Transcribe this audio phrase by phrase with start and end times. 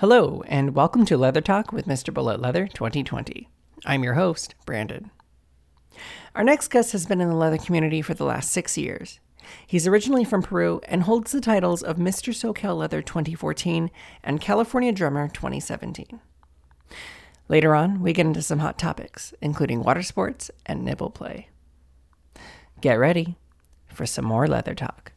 [0.00, 2.12] Hello, and welcome to Leather Talk with Mr.
[2.12, 3.48] Bullet Leather 2020.
[3.86, 5.12] I'm your host, Brandon.
[6.34, 9.20] Our next guest has been in the leather community for the last six years.
[9.64, 12.34] He's originally from Peru and holds the titles of Mr.
[12.34, 13.88] SoCal Leather 2014
[14.24, 16.18] and California Drummer 2017.
[17.48, 21.50] Later on, we get into some hot topics, including water sports and nipple play.
[22.80, 23.36] Get ready
[23.86, 25.12] for some more leather talk.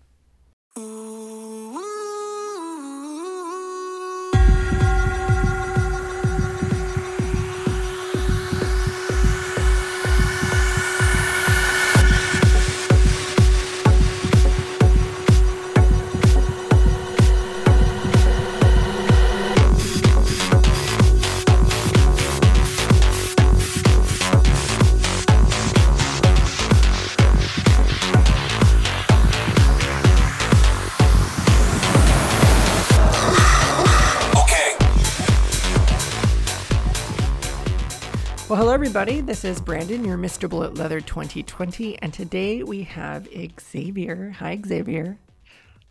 [38.98, 39.22] Everybody.
[39.22, 40.50] This is Brandon, your Mr.
[40.50, 43.28] Bullet Leather 2020, and today we have
[43.62, 44.32] Xavier.
[44.40, 45.20] Hi, Xavier.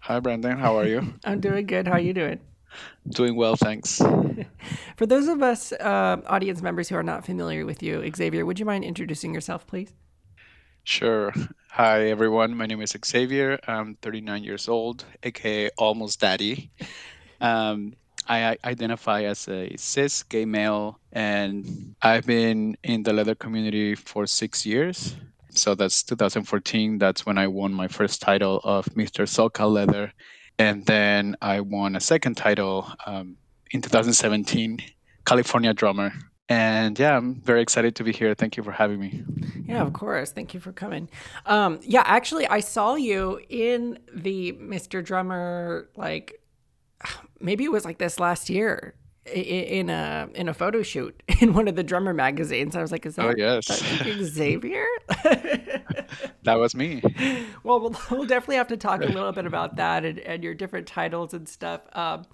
[0.00, 0.58] Hi, Brandon.
[0.58, 1.14] How are you?
[1.24, 1.86] I'm doing good.
[1.86, 2.40] How are you doing?
[3.08, 3.98] Doing well, thanks.
[4.96, 8.58] For those of us uh, audience members who are not familiar with you, Xavier, would
[8.58, 9.92] you mind introducing yourself, please?
[10.82, 11.32] Sure.
[11.70, 12.56] Hi, everyone.
[12.56, 13.60] My name is Xavier.
[13.68, 16.72] I'm 39 years old, aka almost daddy.
[17.40, 17.94] Um,
[18.28, 24.26] I identify as a cis gay male, and I've been in the leather community for
[24.26, 25.16] six years.
[25.50, 26.98] So that's 2014.
[26.98, 29.24] That's when I won my first title of Mr.
[29.26, 30.12] SoCal Leather.
[30.58, 33.36] And then I won a second title um,
[33.70, 34.80] in 2017,
[35.24, 36.12] California Drummer.
[36.48, 38.34] And yeah, I'm very excited to be here.
[38.34, 39.24] Thank you for having me.
[39.66, 40.30] Yeah, of course.
[40.30, 41.08] Thank you for coming.
[41.44, 45.04] Um, yeah, actually, I saw you in the Mr.
[45.04, 46.40] Drummer like
[47.40, 48.94] maybe it was like this last year
[49.32, 52.76] in a in a photo shoot in one of the drummer magazines.
[52.76, 53.66] I was like, "Is that, oh, yes.
[53.66, 54.86] that Xavier?"
[56.44, 57.02] that was me.
[57.62, 60.54] Well, well, we'll definitely have to talk a little bit about that and, and your
[60.54, 61.80] different titles and stuff.
[61.92, 62.24] Um,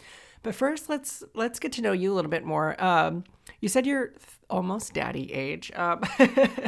[0.43, 2.83] but first, let's let's get to know you a little bit more.
[2.83, 3.25] Um,
[3.61, 4.13] you said you're
[4.51, 5.73] almost daddy age.
[5.75, 6.03] Um,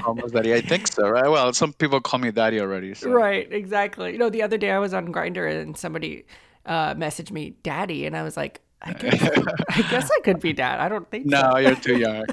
[0.07, 1.29] almost daddy, I think so, right?
[1.29, 2.95] Well, some people call me daddy already.
[2.95, 3.11] So.
[3.11, 4.13] Right, exactly.
[4.13, 6.25] You know, the other day I was on Grindr and somebody
[6.67, 10.53] uh, messaged me daddy, and I was like, I guess, I guess I could be
[10.53, 10.79] dad.
[10.81, 11.57] I don't think no, so.
[11.59, 12.25] you're too young.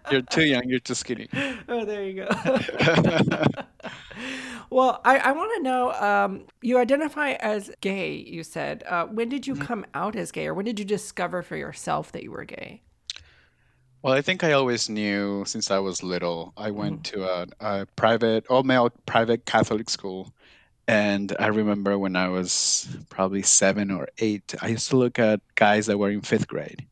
[0.10, 0.62] you're too young.
[0.68, 1.28] You're too skinny.
[1.68, 2.28] Oh, there you go.
[4.70, 8.82] well, I, I want to know um, you identify as gay, you said.
[8.88, 9.64] Uh, when did you mm-hmm.
[9.64, 12.82] come out as gay, or when did you discover for yourself that you were gay?
[14.02, 16.52] Well, I think I always knew since I was little.
[16.56, 17.20] I went mm-hmm.
[17.20, 20.33] to a, a private, all male private Catholic school
[20.86, 25.40] and I remember when I was probably seven or eight, I used to look at
[25.54, 26.86] guys that were in fifth grade.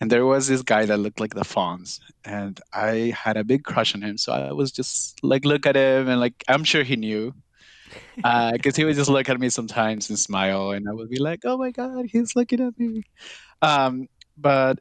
[0.00, 3.62] And there was this guy that looked like the Fonz, and I had a big
[3.62, 4.18] crush on him.
[4.18, 7.32] So I was just like, look at him, and like, I'm sure he knew,
[8.16, 11.20] because uh, he would just look at me sometimes and smile, and I would be
[11.20, 13.04] like, oh my god, he's looking at me.
[13.62, 14.80] Um, but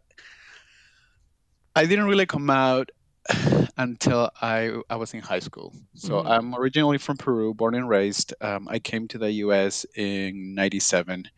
[1.76, 2.90] I didn't really come out
[3.78, 5.74] until I I was in high school.
[5.96, 6.28] So mm-hmm.
[6.28, 8.34] I'm originally from Peru, born and raised.
[8.42, 9.86] Um, I came to the U.S.
[9.96, 11.30] in '97,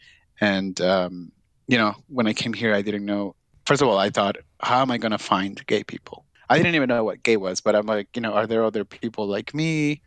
[0.42, 1.32] and um,
[1.68, 3.36] you know when I came here, I didn't know.
[3.66, 6.26] First of all, I thought, how am I going to find gay people?
[6.50, 8.84] I didn't even know what gay was, but I'm like, you know, are there other
[8.84, 10.02] people like me?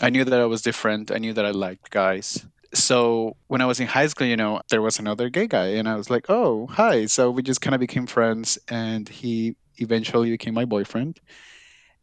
[0.00, 1.10] I knew that I was different.
[1.10, 2.44] I knew that I liked guys.
[2.72, 5.88] So when I was in high school, you know, there was another gay guy, and
[5.88, 7.06] I was like, oh, hi.
[7.06, 11.20] So we just kind of became friends, and he eventually became my boyfriend.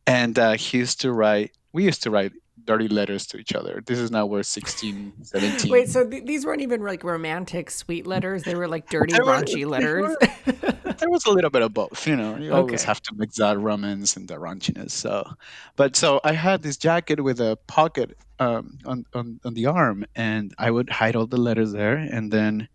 [0.05, 2.33] And uh, he used to write, we used to write
[2.65, 3.81] dirty letters to each other.
[3.85, 5.71] This is now we're 16, 17.
[5.71, 8.43] Wait, so th- these weren't even like romantic, sweet letters.
[8.43, 10.15] They were like dirty, were, raunchy letters.
[10.45, 12.37] Were, there was a little bit of both, you know.
[12.37, 12.59] You okay.
[12.59, 14.91] always have to mix that romance and the raunchiness.
[14.91, 15.29] So,
[15.75, 20.05] but so I had this jacket with a pocket um, on, on on the arm,
[20.15, 22.67] and I would hide all the letters there, and then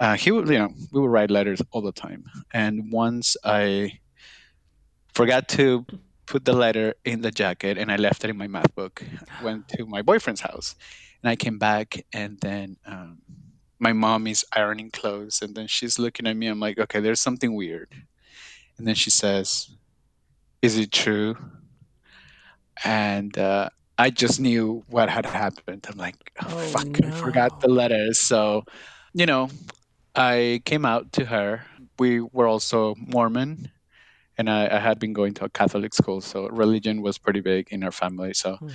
[0.00, 2.24] uh, he would, you know, we would write letters all the time.
[2.52, 3.98] And once I
[5.16, 5.86] forgot to
[6.26, 9.02] put the letter in the jacket and I left it in my math book.
[9.40, 10.74] Went to my boyfriend's house
[11.22, 13.22] and I came back and then um,
[13.78, 16.48] my mom is ironing clothes and then she's looking at me.
[16.48, 17.94] I'm like, okay, there's something weird.
[18.78, 19.70] And then she says,
[20.62, 21.36] Is it true?
[22.84, 25.86] And uh, I just knew what had happened.
[25.90, 27.08] I'm like, oh, oh fuck, no.
[27.08, 28.20] I forgot the letters.
[28.20, 28.64] So,
[29.14, 29.48] you know,
[30.14, 31.64] I came out to her.
[31.98, 33.70] We were also Mormon
[34.38, 37.68] and I, I, had been going to a Catholic school, so religion was pretty big
[37.70, 38.34] in our family.
[38.34, 38.72] So mm.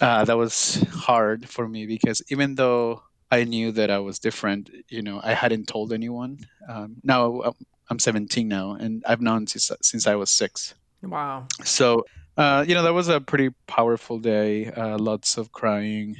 [0.00, 4.70] uh, that was hard for me because even though I knew that I was different,
[4.88, 6.38] you know, I hadn't told anyone.
[6.68, 7.54] Um, now,
[7.88, 10.74] I'm 17 now, and I've known since since I was six.
[11.02, 11.46] Wow.
[11.64, 12.04] So,
[12.36, 14.66] uh, you know, that was a pretty powerful day.
[14.66, 16.16] Uh, lots of crying.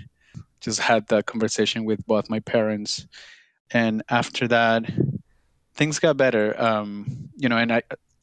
[0.60, 3.06] Just had that conversation with both my parents,
[3.70, 4.84] and after that,
[5.74, 6.54] things got better.
[6.60, 7.82] Um, you know, and I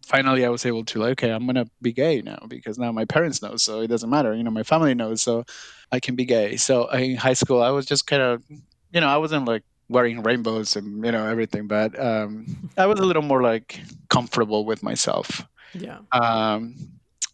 [0.09, 3.05] finally I was able to like, okay, I'm gonna be gay now because now my
[3.05, 4.33] parents know, so it doesn't matter.
[4.33, 5.45] You know, my family knows, so
[5.91, 6.57] I can be gay.
[6.57, 8.43] So in high school, I was just kind of,
[8.91, 12.45] you know, I wasn't like wearing rainbows and you know everything, but um,
[12.75, 13.79] I was a little more like
[14.09, 15.45] comfortable with myself.
[15.73, 15.99] Yeah.
[16.11, 16.75] Um,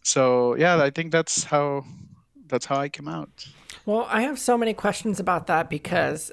[0.02, 1.84] so yeah, I think that's how
[2.46, 3.46] that's how I came out.
[3.86, 6.30] Well, I have so many questions about that because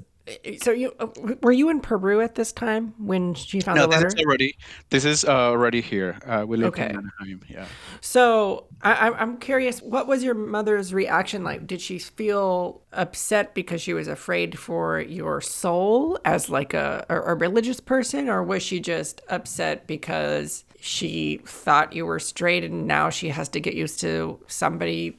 [0.61, 1.07] so you uh,
[1.41, 4.07] were you in Peru at this time when she found No, the this letter?
[4.07, 4.57] is already
[4.89, 6.17] this is uh, already here.
[6.25, 6.85] Uh, we live Okay.
[6.89, 7.41] in Anaheim.
[7.49, 7.65] Yeah.
[8.01, 11.67] So I, I'm- I'm curious, what was your mother's reaction like?
[11.67, 17.21] Did she feel upset because she was afraid for your soul as like a, a,
[17.21, 22.87] a religious person, or was she just upset because she thought you were straight and
[22.87, 25.17] now she has to get used to somebody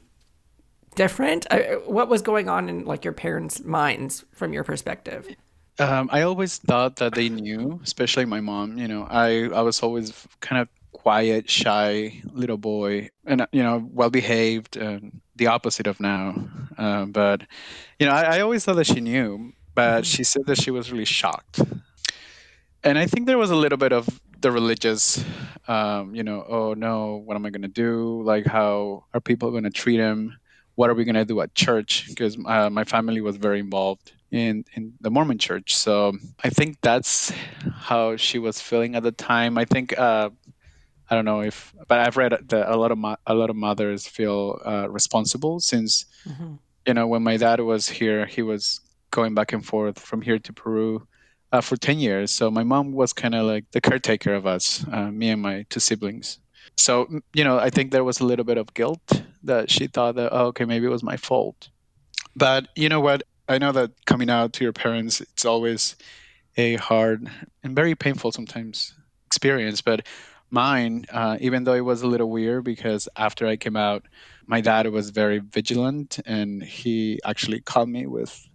[0.94, 1.46] different?
[1.50, 5.28] Uh, What was going on in like your parents' minds from your perspective?
[5.78, 8.78] Um, I always thought that they knew, especially my mom.
[8.78, 13.62] You know, I I was always kind of quiet, shy little boy, and uh, you
[13.62, 16.34] know, well behaved, and the opposite of now.
[16.78, 17.42] Um, but
[17.98, 20.92] you know, I, I always thought that she knew, but she said that she was
[20.92, 21.60] really shocked,
[22.84, 24.08] and I think there was a little bit of
[24.40, 25.24] the religious,
[25.66, 28.22] um, you know, oh no, what am I gonna do?
[28.22, 30.36] Like, how are people gonna treat him?
[30.76, 32.06] What are we gonna do at church?
[32.08, 36.12] Because uh, my family was very involved in in the Mormon church, so
[36.42, 37.30] I think that's
[37.72, 39.58] how she was feeling at the time.
[39.58, 39.96] I think.
[39.98, 40.30] Uh,
[41.10, 43.56] I don't know if, but I've read that a lot of mo- a lot of
[43.56, 46.58] mothers feel uh, responsible since Mhm.
[46.86, 48.80] you know when my dad was here, he was
[49.10, 51.06] going back and forth from here to Peru
[51.52, 52.30] uh, for ten years.
[52.30, 55.66] So my mom was kind of like the caretaker of us, uh, me and my
[55.68, 56.38] two siblings.
[56.78, 60.16] So you know, I think there was a little bit of guilt that she thought
[60.16, 61.68] that oh, okay, maybe it was my fault.
[62.36, 63.22] But you know what?
[63.48, 65.96] I know that coming out to your parents, it's always
[66.56, 67.28] a hard
[67.62, 68.94] and very painful sometimes
[69.26, 69.80] experience.
[69.80, 70.06] But
[70.50, 74.04] mine, uh, even though it was a little weird because after I came out,
[74.46, 78.48] my dad was very vigilant and he actually caught me with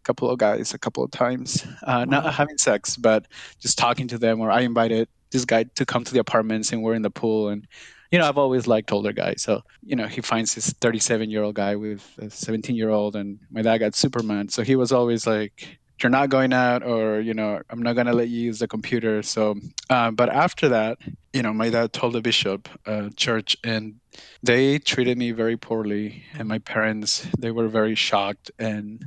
[0.00, 3.26] a couple of guys a couple of times, uh, not having sex, but
[3.58, 4.40] just talking to them.
[4.40, 7.48] Or I invited this guy to come to the apartments and we're in the pool
[7.48, 7.66] and.
[8.10, 9.42] You know, I've always liked older guys.
[9.42, 13.16] So, you know, he finds this 37 year old guy with a 17 year old,
[13.16, 14.48] and my dad got Superman.
[14.48, 18.06] So he was always like, you're not going out or you know i'm not going
[18.06, 19.54] to let you use the computer so
[19.90, 20.98] uh, but after that
[21.32, 23.94] you know my dad told the bishop uh, church and
[24.42, 29.04] they treated me very poorly and my parents they were very shocked and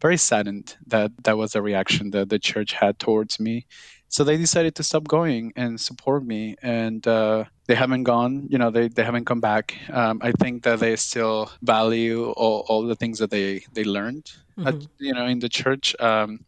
[0.00, 3.66] very saddened that that was the reaction that the church had towards me
[4.08, 8.58] so they decided to stop going and support me and uh, they haven't gone you
[8.58, 12.82] know they, they haven't come back um, i think that they still value all, all
[12.82, 14.26] the things that they they learned
[14.64, 14.88] at, Mhm.
[14.98, 16.40] you know in the church um,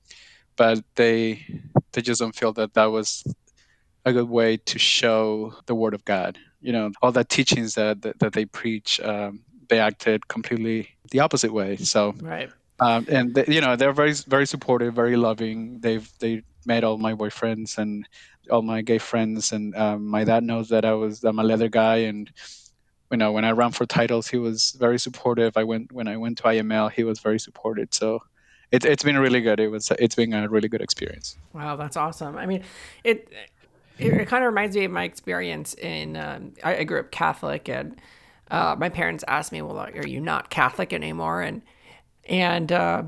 [0.56, 1.44] but they
[1.92, 3.22] they just don't feel that that was
[4.04, 8.02] a good way to show the word of god you know all the teachings that
[8.02, 12.50] that, that they preach um, they acted completely the opposite way so Right.
[12.80, 16.98] Um, and they, you know they're very very supportive very loving they've they made all
[16.98, 18.06] my boyfriends and
[18.50, 21.68] all my gay friends and um, my dad knows that i was i'm a leather
[21.68, 22.30] guy and
[23.10, 26.16] you know when i ran for titles he was very supportive i went when i
[26.16, 28.20] went to iml he was very supportive so
[28.72, 31.96] it, it's been really good it was it's been a really good experience Wow, that's
[31.96, 32.36] awesome.
[32.36, 32.62] I mean,
[33.04, 33.28] it
[33.98, 36.16] it, it kind of reminds me of my experience in.
[36.16, 38.00] Um, I, I grew up Catholic, and
[38.50, 41.62] uh, my parents asked me, "Well, are you not Catholic anymore?" And
[42.28, 43.02] and uh,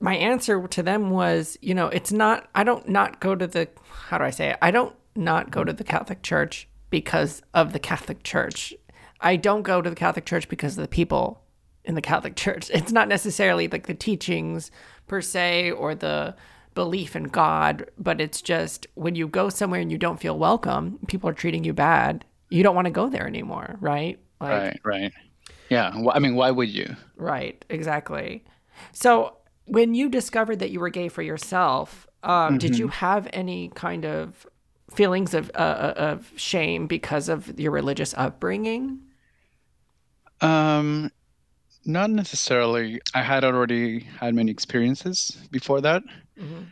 [0.00, 2.48] my answer to them was, you know, it's not.
[2.54, 3.68] I don't not go to the.
[4.08, 4.58] How do I say it?
[4.60, 8.74] I don't not go to the Catholic Church because of the Catholic Church.
[9.20, 11.42] I don't go to the Catholic Church because of the people
[11.84, 12.70] in the Catholic Church.
[12.70, 14.70] It's not necessarily like the teachings
[15.06, 16.34] per se or the
[16.74, 20.98] belief in God, but it's just when you go somewhere and you don't feel welcome,
[21.06, 22.24] people are treating you bad.
[22.48, 24.18] You don't want to go there anymore, right?
[24.40, 25.12] Like, right right
[25.68, 28.44] yeah i mean why would you Right, exactly.
[28.92, 33.70] So, when you discovered that you were gay for yourself, um, did you have any
[33.76, 34.46] kind of
[34.92, 39.00] feelings of uh, of shame because of your religious upbringing?
[40.40, 41.08] um
[41.84, 46.02] not necessarily i had already had many experiences before that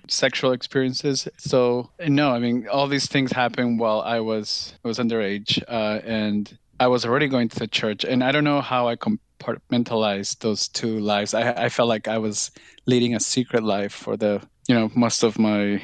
[0.08, 1.28] sexual experiences.
[1.38, 6.00] So no, I mean all these things happened while I was I was underage, uh,
[6.04, 8.04] and I was already going to the church.
[8.04, 11.34] And I don't know how I compartmentalized those two lives.
[11.34, 12.50] I, I felt like I was
[12.86, 15.82] leading a secret life for the you know most of my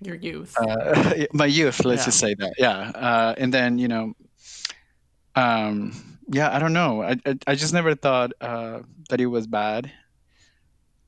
[0.00, 0.54] Your youth.
[0.60, 2.04] Uh, my youth, let's yeah.
[2.04, 2.52] just say that.
[2.58, 2.92] Yeah.
[2.94, 4.12] Uh, and then, you know,
[5.34, 5.92] um,
[6.28, 7.02] yeah, I don't know.
[7.02, 9.90] I, I, I just never thought uh, that it was bad.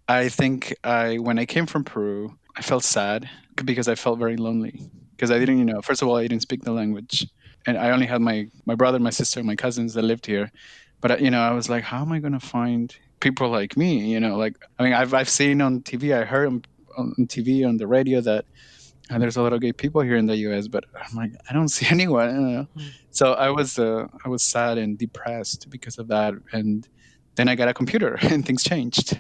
[0.09, 3.29] I think I when I came from Peru, I felt sad
[3.65, 6.43] because I felt very lonely because I didn't, you know, first of all, I didn't
[6.43, 7.27] speak the language,
[7.67, 10.51] and I only had my my brother, my sister, my cousins that lived here.
[11.01, 14.13] But you know, I was like, how am I going to find people like me?
[14.13, 16.63] You know, like I mean, I've I've seen on TV, I heard on,
[16.97, 18.47] on TV, on the radio that
[19.11, 21.53] and there's a lot of gay people here in the U.S., but I'm like, I
[21.53, 22.69] don't see anyone.
[22.77, 22.91] Mm.
[23.11, 26.87] So I was, uh, I was sad and depressed because of that, and
[27.37, 29.19] then I got a computer, and things changed.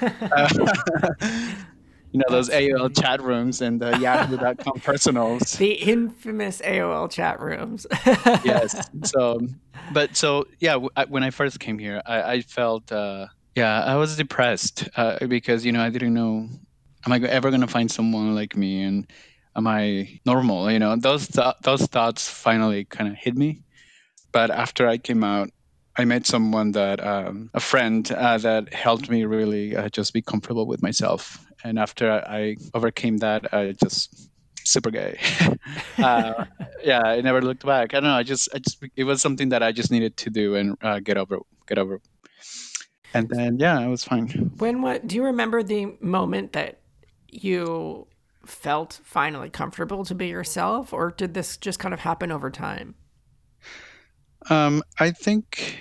[0.00, 0.48] uh,
[2.12, 5.52] you know those AOL chat rooms and the Yahoo.com personals.
[5.52, 7.86] The infamous AOL chat rooms.
[8.44, 8.88] yes.
[9.04, 9.40] So,
[9.92, 10.76] but so yeah,
[11.08, 15.64] when I first came here, I, I felt uh, yeah, I was depressed uh, because
[15.64, 16.48] you know I didn't know
[17.06, 19.06] am I ever going to find someone like me and
[19.56, 20.70] am I normal?
[20.70, 23.62] You know, those th- those thoughts finally kind of hit me.
[24.32, 25.50] But after I came out,
[25.96, 30.22] I met someone that um, a friend uh, that helped me really uh, just be
[30.22, 31.44] comfortable with myself.
[31.64, 34.30] And after I overcame that, I just
[34.64, 35.18] super gay.
[35.98, 36.44] uh,
[36.82, 37.94] yeah, I never looked back.
[37.94, 38.16] I don't know.
[38.16, 41.00] I just, I just, it was something that I just needed to do and uh,
[41.00, 42.00] get over, get over.
[43.14, 44.28] And then, yeah, it was fine.
[44.58, 45.06] When what?
[45.06, 46.80] Do you remember the moment that
[47.28, 48.06] you
[48.44, 52.94] felt finally comfortable to be yourself, or did this just kind of happen over time?
[54.50, 55.78] Um, I think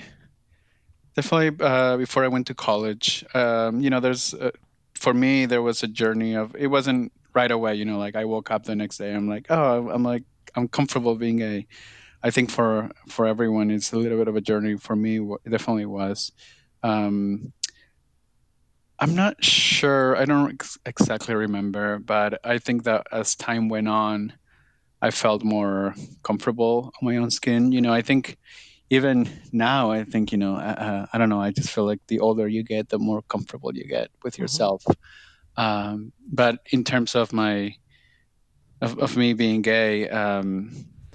[1.16, 3.26] definitely uh, before I went to college.
[3.34, 4.52] Um, you know, there's uh,
[4.98, 7.76] for me there was a journey of it wasn't right away.
[7.76, 10.24] You know, like I woke up the next day, I'm like, oh, I'm like
[10.56, 11.66] I'm comfortable being a.
[12.24, 14.76] I think for for everyone, it's a little bit of a journey.
[14.78, 16.32] For me, it definitely was.
[16.84, 17.54] Um,
[19.00, 20.18] I'm not sure.
[20.18, 24.34] I don't ex- exactly remember, but I think that as time went on,
[25.02, 27.72] I felt more comfortable on my own skin.
[27.72, 28.38] You know, I think
[28.90, 31.42] even now, I think you know, uh, I don't know.
[31.42, 34.44] I just feel like the older you get, the more comfortable you get with mm-hmm.
[34.44, 34.84] yourself.
[35.58, 37.76] Um, but in terms of my
[38.82, 40.72] of, of me being gay, um,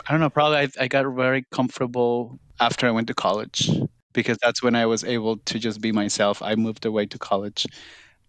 [0.07, 0.31] I don't know.
[0.31, 3.71] Probably I, I got very comfortable after I went to college
[4.13, 6.43] because that's when I was able to just be myself.
[6.43, 7.67] I moved away to college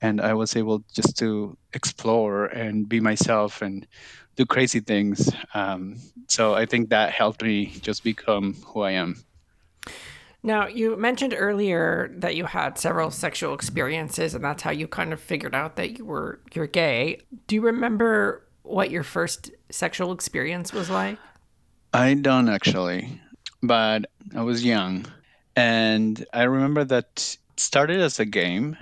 [0.01, 3.87] and I was able just to explore and be myself and
[4.35, 5.31] do crazy things.
[5.53, 9.23] Um, so I think that helped me just become who I am.
[10.45, 15.13] Now, you mentioned earlier that you had several sexual experiences and that's how you kind
[15.13, 17.21] of figured out that you were you're gay.
[17.47, 21.17] Do you remember what your first sexual experience was like?
[21.93, 23.21] I don't actually,
[23.61, 25.05] but I was young
[25.55, 28.75] and I remember that started as a game.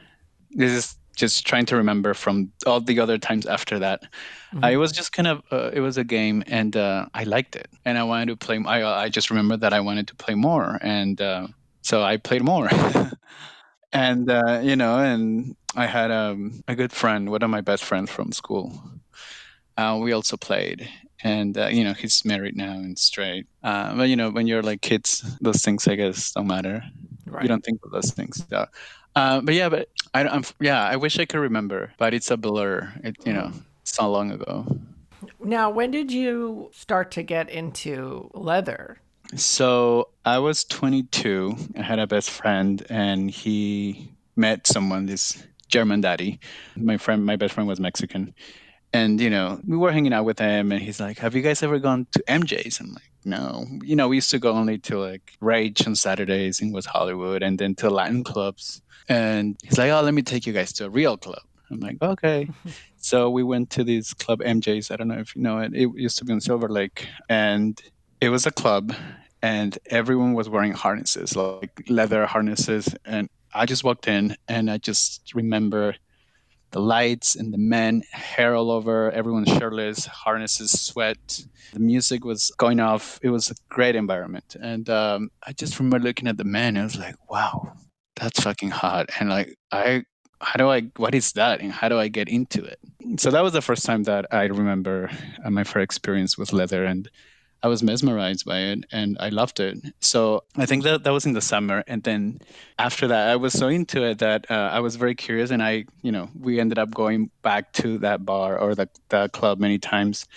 [0.52, 4.02] This is just trying to remember from all the other times after that.
[4.02, 4.66] Mm-hmm.
[4.66, 7.70] I was just kind of uh, it was a game, and uh, I liked it,
[7.86, 8.60] and I wanted to play.
[8.66, 11.48] I I just remember that I wanted to play more, and uh,
[11.84, 12.70] so I played more.
[13.94, 17.84] and uh, you know, and I had um, a good friend, one of my best
[17.84, 18.74] friends from school.
[19.78, 20.90] Uh, we also played,
[21.24, 23.46] and uh, you know he's married now and straight.
[23.64, 26.84] Uh, but you know when you're like kids, those things I guess don't matter.
[27.28, 27.44] Right.
[27.44, 28.44] You don't think of those things.
[28.50, 28.66] So,
[29.16, 30.84] uh, but yeah, but I, am yeah.
[30.84, 32.92] I wish I could remember, but it's a blur.
[33.04, 33.52] It you know
[33.82, 34.66] it's not long ago.
[35.44, 39.00] Now, when did you start to get into leather?
[39.36, 41.56] So I was 22.
[41.78, 46.40] I had a best friend, and he met someone, this German daddy.
[46.76, 48.34] My friend, my best friend was Mexican,
[48.94, 51.64] and you know we were hanging out with him and he's like have you guys
[51.64, 55.00] ever gone to mj's i'm like no you know we used to go only to
[55.00, 59.92] like rage on saturdays in west hollywood and then to latin clubs and he's like
[59.92, 62.48] oh let me take you guys to a real club i'm like okay
[62.98, 65.90] so we went to this club mj's i don't know if you know it it
[65.96, 67.82] used to be in silver lake and
[68.20, 68.94] it was a club
[69.42, 74.78] and everyone was wearing harnesses like leather harnesses and i just walked in and i
[74.78, 75.96] just remember
[76.72, 81.44] the lights and the men, hair all over, everyone shirtless, harnesses, sweat.
[81.74, 83.20] The music was going off.
[83.22, 84.56] It was a great environment.
[84.62, 86.78] And um, I just remember looking at the men.
[86.78, 87.74] I was like, wow,
[88.22, 89.10] that's fucking hot.
[89.20, 90.04] And like, I,
[90.40, 91.60] how do I, what is that?
[91.60, 92.80] And how do I get into it?
[93.18, 95.10] So that was the first time that I remember
[95.44, 96.86] uh, my first experience with leather.
[96.86, 97.10] And
[97.64, 99.78] I was mesmerized by it and I loved it.
[100.00, 101.84] So I think that that was in the summer.
[101.88, 102.40] And then
[102.78, 105.50] after that, I was so into it that uh, I was very curious.
[105.50, 109.30] And I, you know, we ended up going back to that bar or the, the
[109.30, 110.28] club many times.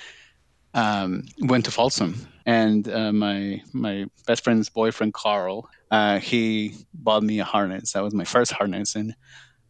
[0.74, 2.26] Um, went to Folsom.
[2.46, 7.92] And uh, my my best friend's boyfriend, Carl, uh, he bought me a harness.
[7.92, 8.94] That was my first harness.
[8.96, 9.14] And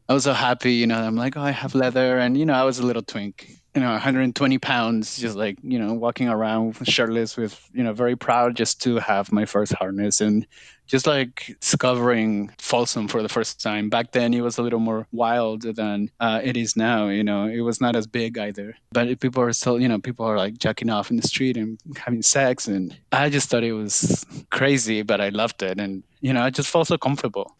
[0.08, 0.98] I was so happy, you know.
[0.98, 3.80] I'm like, oh, I have leather, and you know, I was a little twink, you
[3.80, 8.56] know, 120 pounds, just like you know, walking around shirtless, with you know, very proud
[8.56, 10.46] just to have my first harness and
[10.86, 13.88] just like discovering Folsom for the first time.
[13.88, 17.08] Back then, it was a little more wild than uh, it is now.
[17.08, 20.26] You know, it was not as big either, but people are still, you know, people
[20.26, 23.72] are like jacking off in the street and having sex, and I just thought it
[23.72, 27.56] was crazy, but I loved it, and you know, I just felt so comfortable.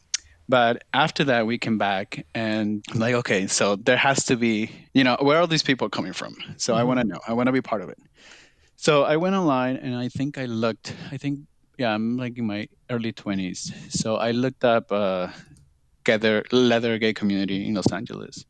[0.49, 4.71] But after that, we came back and I'm like, okay, so there has to be,
[4.93, 6.37] you know, where are these people coming from?
[6.59, 7.19] So I want to know.
[7.27, 7.99] I want to be part of it.
[8.77, 11.41] So I went online and I think I looked, I think,
[11.79, 13.73] yeah, I'm like in my early 20s.
[13.91, 15.29] So I looked up uh,
[16.05, 18.45] gather, leather gay community in Los Angeles.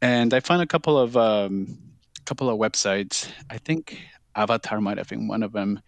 [0.00, 1.76] And I found a couple of um,
[2.24, 3.28] couple of websites.
[3.50, 3.98] I think
[4.36, 5.80] Avatar might have been one of them,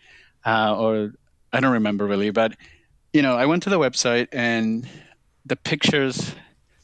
[0.44, 1.12] uh, or
[1.52, 2.30] I don't remember really.
[2.30, 2.56] But
[3.12, 4.88] you know, I went to the website and
[5.46, 6.34] the pictures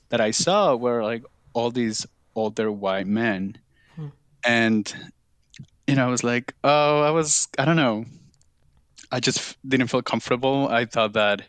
[0.08, 3.58] that I saw were like all these older white men.
[3.94, 4.08] Hmm.
[4.44, 5.10] And,
[5.86, 8.04] you know, I was like, oh, I was, I don't know.
[9.10, 10.68] I just didn't feel comfortable.
[10.68, 11.42] I thought that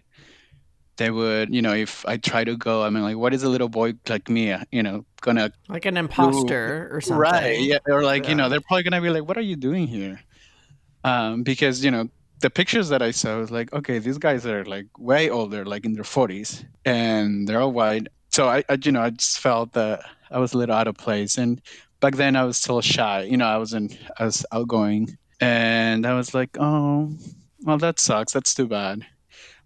[0.98, 3.50] they would, you know, if I try to go, I mean, like, what is a
[3.50, 7.60] little boy like me, you know, gonna like an imposter or something, right?
[7.60, 8.30] Yeah, or like, yeah.
[8.30, 10.20] you know, they're probably gonna be like, "What are you doing here?"
[11.04, 14.64] Um, because you know, the pictures that I saw was like, okay, these guys are
[14.66, 18.08] like way older, like in their forties, and they're all white.
[18.30, 20.98] So I, I, you know, I just felt that I was a little out of
[20.98, 21.38] place.
[21.38, 21.62] And
[22.00, 23.24] back then, I was still shy.
[23.24, 27.12] You know, I wasn't as outgoing, and I was like, oh,
[27.62, 28.34] well, that sucks.
[28.34, 29.06] That's too bad.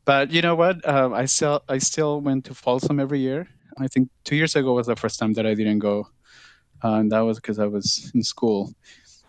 [0.06, 0.86] But you know what?
[0.86, 3.48] Uh, I still, I still went to Folsom every year.
[3.78, 6.08] I think two years ago was the first time that I didn't go,
[6.84, 8.74] uh, and that was because I was in school.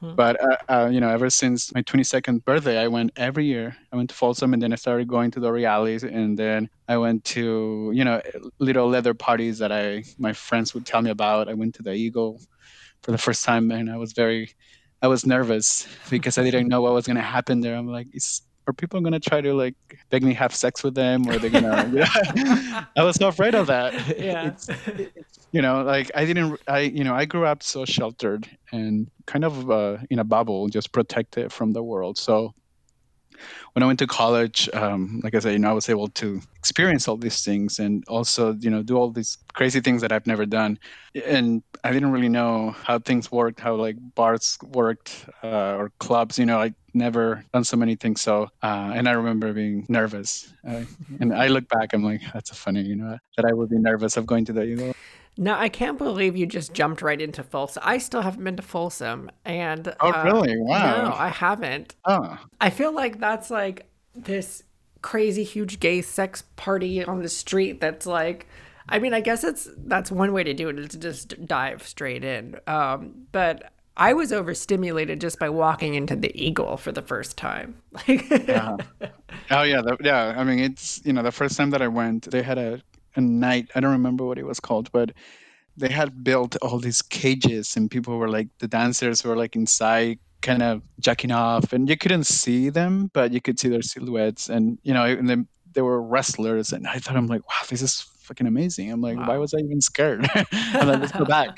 [0.03, 0.17] Hmm.
[0.17, 3.77] But uh, uh, you know, ever since my 22nd birthday, I went every year.
[3.93, 6.97] I went to Folsom, and then I started going to the Reales, and then I
[6.97, 8.21] went to you know
[8.59, 11.49] little leather parties that I my friends would tell me about.
[11.49, 12.41] I went to the Eagle
[13.03, 14.51] for the first time, and I was very,
[15.03, 17.77] I was nervous because I didn't know what was going to happen there.
[17.77, 19.75] I'm like, is are people going to try to like
[20.11, 21.29] beg me have sex with them?
[21.29, 22.85] Or they're going to yeah.
[22.97, 23.93] i was so afraid of that.
[24.19, 24.43] Yeah.
[24.53, 28.49] It's, it's, you know like i didn't i you know i grew up so sheltered
[28.73, 32.19] and kind of uh, in a bubble just protected from the world.
[32.19, 32.55] So
[33.73, 36.41] when I went to college, um, like I said, you know, I was able to
[36.57, 40.27] experience all these things and also, you know, do all these crazy things that I've
[40.27, 40.79] never done.
[41.27, 46.39] And I didn't really know how things worked, how like bars worked uh, or clubs.
[46.39, 48.21] You know, I never done so many things.
[48.21, 50.53] So, uh, and I remember being nervous.
[50.67, 50.85] Uh,
[51.21, 53.79] and I look back, I'm like, that's a funny, you know, that I would be
[53.79, 54.93] nervous of going to the, you know,
[55.39, 57.83] no, I can't believe you just jumped right into Folsom.
[57.87, 60.61] I still haven't been to Folsom, and oh, uh, really?
[60.61, 61.09] Wow.
[61.09, 61.95] No, I haven't.
[62.05, 62.39] Oh.
[62.61, 64.63] I feel like that's like this
[65.01, 67.81] crazy huge gay sex party on the street.
[67.81, 68.47] That's like,
[68.89, 71.87] I mean, I guess it's that's one way to do it is to just dive
[71.87, 72.57] straight in.
[72.67, 77.77] Um, but I was overstimulated just by walking into the Eagle for the first time.
[78.07, 78.77] yeah.
[79.51, 80.35] Oh yeah, the, yeah.
[80.37, 82.83] I mean, it's you know the first time that I went, they had a
[83.17, 83.71] a night.
[83.75, 85.13] I don't remember what it was called, but
[85.77, 90.19] they had built all these cages, and people were like the dancers were like inside,
[90.43, 94.49] kind of jacking off, and you couldn't see them, but you could see their silhouettes,
[94.49, 97.83] and you know, and then they were wrestlers, and I thought I'm like, wow, this
[97.83, 98.91] is fucking amazing.
[98.91, 99.29] I'm like, wow.
[99.29, 100.29] why was I even scared?
[100.53, 101.57] I'm like, let's go back.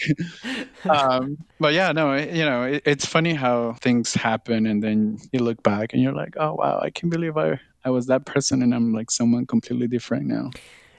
[0.88, 5.18] um, but yeah, no, it, you know, it, it's funny how things happen, and then
[5.32, 8.24] you look back and you're like, oh wow, I can't believe I I was that
[8.24, 10.50] person, and I'm like someone completely different now.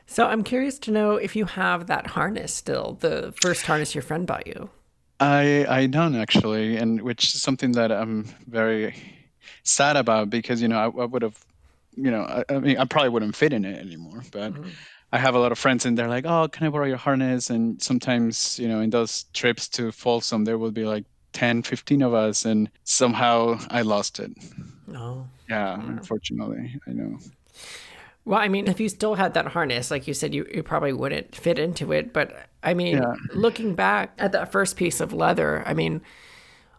[0.08, 4.02] So I'm curious to know if you have that harness still, the first harness your
[4.02, 4.70] friend bought you.
[5.20, 8.96] I I don't actually, and which is something that I'm very
[9.64, 11.44] sad about because you know I, I would have,
[11.96, 14.54] you know, I, I, mean I probably wouldn't fit in it anymore, but.
[14.54, 14.70] Mm-hmm.
[15.14, 17.50] I have a lot of friends and they're like, "Oh, can I borrow your harness?"
[17.50, 22.02] And sometimes, you know, in those trips to Folsom, there will be like 10, 15
[22.02, 24.32] of us, and somehow I lost it.
[24.94, 27.18] Oh, yeah, unfortunately, I know.
[28.26, 30.94] Well, I mean, if you still had that harness, like you said, you, you probably
[30.94, 32.12] wouldn't fit into it.
[32.12, 33.14] But I mean, yeah.
[33.34, 36.02] looking back at that first piece of leather, I mean,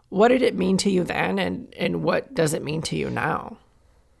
[0.09, 3.09] what did it mean to you then, and and what does it mean to you
[3.09, 3.57] now?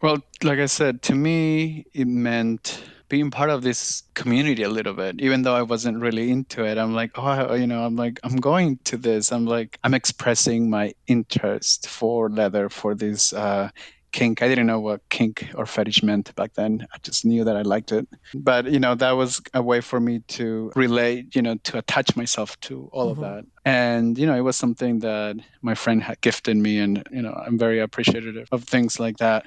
[0.01, 4.93] Well, like I said, to me, it meant being part of this community a little
[4.93, 8.19] bit even though i wasn't really into it i'm like oh you know i'm like
[8.23, 13.69] i'm going to this i'm like i'm expressing my interest for leather for this uh,
[14.17, 14.41] kink.
[14.41, 16.87] I didn't know what kink or fetish meant back then.
[16.91, 18.07] I just knew that I liked it.
[18.33, 22.15] But, you know, that was a way for me to relate, you know, to attach
[22.15, 23.23] myself to all mm-hmm.
[23.23, 23.45] of that.
[23.63, 26.79] And, you know, it was something that my friend had gifted me.
[26.79, 29.45] And, you know, I'm very appreciative of things like that.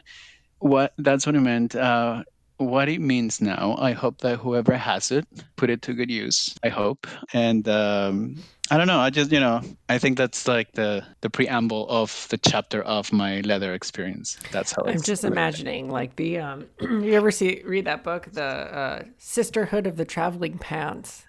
[0.61, 1.74] What that's what it meant.
[1.74, 2.22] Uh,
[2.61, 3.77] what it means now.
[3.79, 6.55] I hope that whoever has it put it to good use.
[6.62, 8.37] I hope, and um,
[8.70, 9.01] I don't know.
[9.01, 13.12] I just you know I think that's like the the preamble of the chapter of
[13.12, 14.38] my leather experience.
[14.53, 16.66] That's how I'm just imagining like the um.
[16.81, 21.25] you ever see read that book, the uh, Sisterhood of the Traveling Pants?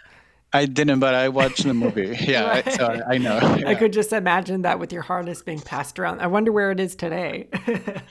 [0.53, 2.17] I didn't, but I watched the movie.
[2.31, 2.67] Yeah, right.
[2.67, 3.39] I, so I know.
[3.57, 3.69] Yeah.
[3.69, 6.19] I could just imagine that with your harness being passed around.
[6.19, 7.47] I wonder where it is today.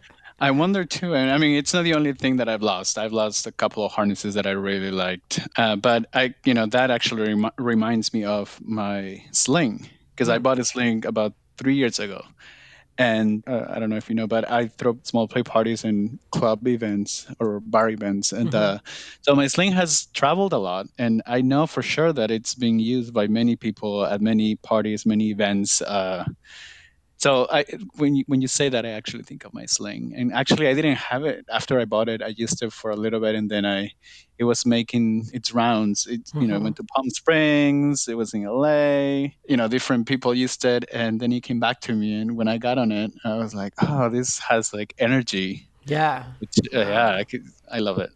[0.41, 2.97] I wonder too, and I mean, it's not the only thing that I've lost.
[2.97, 6.65] I've lost a couple of harnesses that I really liked, uh, but I, you know,
[6.67, 10.37] that actually rem- reminds me of my sling because mm-hmm.
[10.37, 10.43] I mm.
[10.43, 12.25] bought a sling about three years ago,
[12.97, 16.19] and uh, I don't know if you know, but I throw small play parties and
[16.31, 18.77] club events or bar events, and mm-hmm.
[18.77, 18.79] uh,
[19.21, 22.79] so my sling has traveled a lot, and I know for sure that it's being
[22.79, 25.83] used by many people at many parties, many events.
[27.21, 30.15] So I, when you when you say that, I actually think of my sling.
[30.17, 32.23] And actually, I didn't have it after I bought it.
[32.23, 33.93] I used it for a little bit, and then I,
[34.39, 36.07] it was making its rounds.
[36.07, 36.41] It mm-hmm.
[36.41, 36.87] you know went mm-hmm.
[36.87, 38.09] to Palm Springs.
[38.09, 39.35] It was in LA.
[39.47, 42.19] You know, different people used it, and then it came back to me.
[42.19, 45.69] And when I got on it, I was like, oh, this has like energy.
[45.85, 46.25] Yeah.
[46.39, 48.11] Which, uh, yeah, I could, I love it.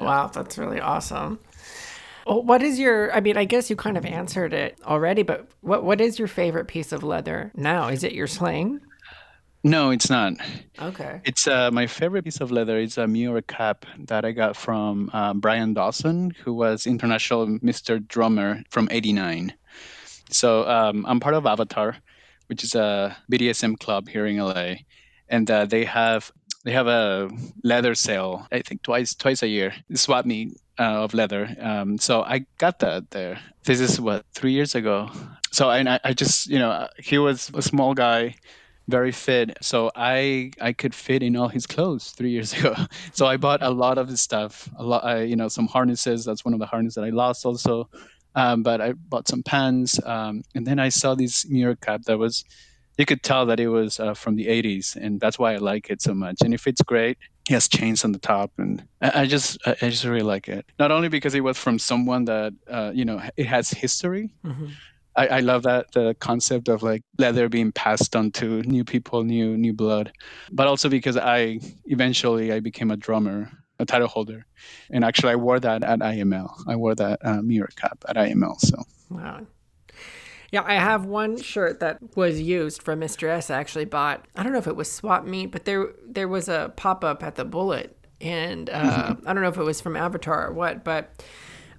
[0.00, 1.38] Wow, that's really awesome.
[2.28, 3.10] Well, what is your?
[3.14, 6.28] I mean, I guess you kind of answered it already, but what what is your
[6.28, 7.88] favorite piece of leather now?
[7.88, 8.80] Is it your sling?
[9.64, 10.34] No, it's not.
[10.80, 11.22] Okay.
[11.24, 12.78] It's uh, my favorite piece of leather.
[12.78, 18.06] It's a Muir cap that I got from uh, Brian Dawson, who was international Mr.
[18.06, 19.54] Drummer from '89.
[20.30, 21.96] So um, I'm part of Avatar,
[22.48, 24.74] which is a BDSM club here in LA,
[25.30, 26.30] and uh, they have
[26.66, 27.30] they have a
[27.64, 28.46] leather sale.
[28.52, 29.72] I think twice twice a year.
[29.94, 31.54] Swap meet uh, of leather.
[31.60, 33.40] Um, so I got that there.
[33.64, 35.10] This is what three years ago.
[35.50, 38.34] So I, I just you know he was a small guy,
[38.86, 39.58] very fit.
[39.60, 42.74] So I I could fit in all his clothes three years ago.
[43.12, 44.68] So I bought a lot of his stuff.
[44.76, 46.24] A lot, I, you know, some harnesses.
[46.24, 47.88] That's one of the harnesses that I lost also.
[48.34, 52.18] Um, but I bought some pants, um, and then I saw this Muir cap that
[52.18, 52.44] was
[52.98, 55.88] you could tell that it was uh, from the 80s and that's why i like
[55.88, 57.16] it so much and if it's great
[57.48, 60.66] he has chains on the top and i, just i just really like it.
[60.78, 64.30] Not only because it was from someone that uh, you know it has history.
[64.44, 64.66] Mm-hmm.
[65.16, 69.24] I, I, love that the concept of like leather being passed on to new people
[69.24, 70.12] new new blood.
[70.52, 74.44] But also because i eventually i became a drummer a title holder.
[74.90, 78.60] And actually i wore that at iml i wore that uh, Muir cap at iml
[78.60, 78.76] so.
[79.08, 79.46] Wow
[80.50, 83.28] yeah, I have one shirt that was used from Mr.
[83.28, 83.50] S.
[83.50, 84.24] I actually bought.
[84.34, 87.22] I don't know if it was swap meet, but there there was a pop up
[87.22, 89.28] at the Bullet, and uh, mm-hmm.
[89.28, 91.22] I don't know if it was from Avatar or what, but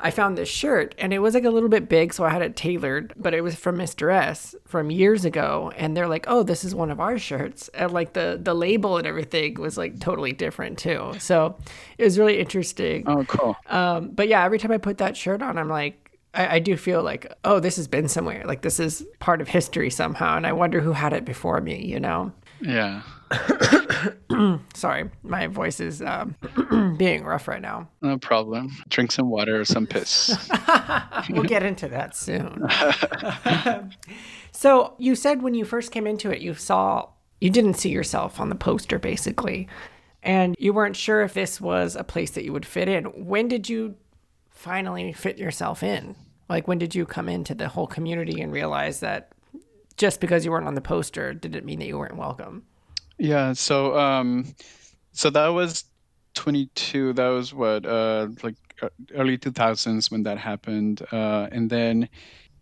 [0.02, 2.42] I found this shirt and it was like a little bit big, so I had
[2.42, 4.14] it tailored, but it was from Mr.
[4.14, 7.92] S from years ago, and they're like, "Oh, this is one of our shirts," and
[7.92, 11.14] like the the label and everything was like totally different too.
[11.20, 11.58] So
[11.98, 13.04] it was really interesting.
[13.08, 13.58] Oh, cool.
[13.68, 16.78] Um, but yeah, every time I put that shirt on, I'm like, I, I, do
[16.78, 18.44] feel like, oh, this has been somewhere.
[18.46, 20.38] Like this is part of history somehow.
[20.38, 22.32] And I wonder who had it before me, you know?
[22.62, 23.02] Yeah.
[24.74, 26.36] Sorry, my voice is um,
[26.98, 27.88] being rough right now.
[28.02, 28.72] No problem.
[28.90, 30.50] Drink some water or some piss.
[31.30, 32.68] we'll get into that soon.
[34.52, 37.08] so you said when you first came into it, you saw,
[37.42, 39.68] you didn't see yourself on the poster basically.
[40.22, 43.06] And you weren't sure if this was a place that you would fit in.
[43.06, 43.96] When did you
[44.60, 46.16] finally fit yourself in?
[46.50, 49.32] Like, when did you come into the whole community and realize that
[49.96, 52.64] just because you weren't on the poster didn't mean that you weren't welcome?
[53.18, 53.54] Yeah.
[53.54, 54.54] So, um,
[55.14, 55.86] so that was
[56.34, 57.14] 22.
[57.14, 61.04] That was what, uh, like uh, early 2000s when that happened.
[61.10, 62.10] Uh, and then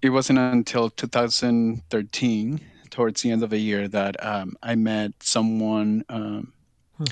[0.03, 6.05] it wasn't until 2013, towards the end of the year, that um, I met someone
[6.09, 6.53] um,
[6.97, 7.05] hmm.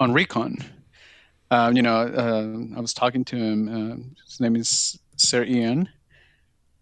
[0.00, 0.58] on Recon
[1.54, 3.68] uh, you know, uh, I was talking to him.
[3.68, 5.88] Uh, his name is Sir Ian,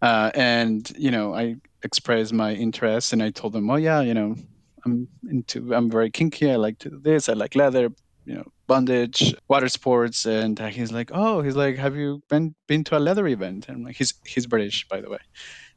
[0.01, 4.15] uh, and you know, I expressed my interest, and I told him, "Oh yeah, you
[4.15, 4.35] know,
[4.83, 6.49] I'm into, I'm very kinky.
[6.49, 7.29] I like to do this.
[7.29, 7.89] I like leather,
[8.25, 12.83] you know, bondage, water sports." And he's like, "Oh, he's like, have you been been
[12.85, 15.19] to a leather event?" And I'm like, "He's he's British, by the way."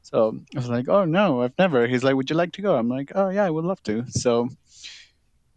[0.00, 2.76] So I was like, "Oh no, I've never." He's like, "Would you like to go?"
[2.76, 4.48] I'm like, "Oh yeah, I would love to." So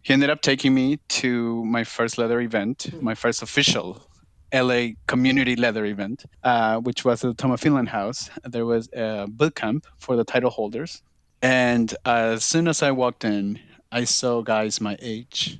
[0.02, 3.04] he ended up taking me to my first leather event, hmm.
[3.04, 4.10] my first official
[4.54, 8.30] LA community leather event, uh, which was at the Tom of Finland House.
[8.44, 11.02] There was a boot camp for the title holders.
[11.42, 13.60] And as soon as I walked in,
[13.92, 15.60] I saw guys my age.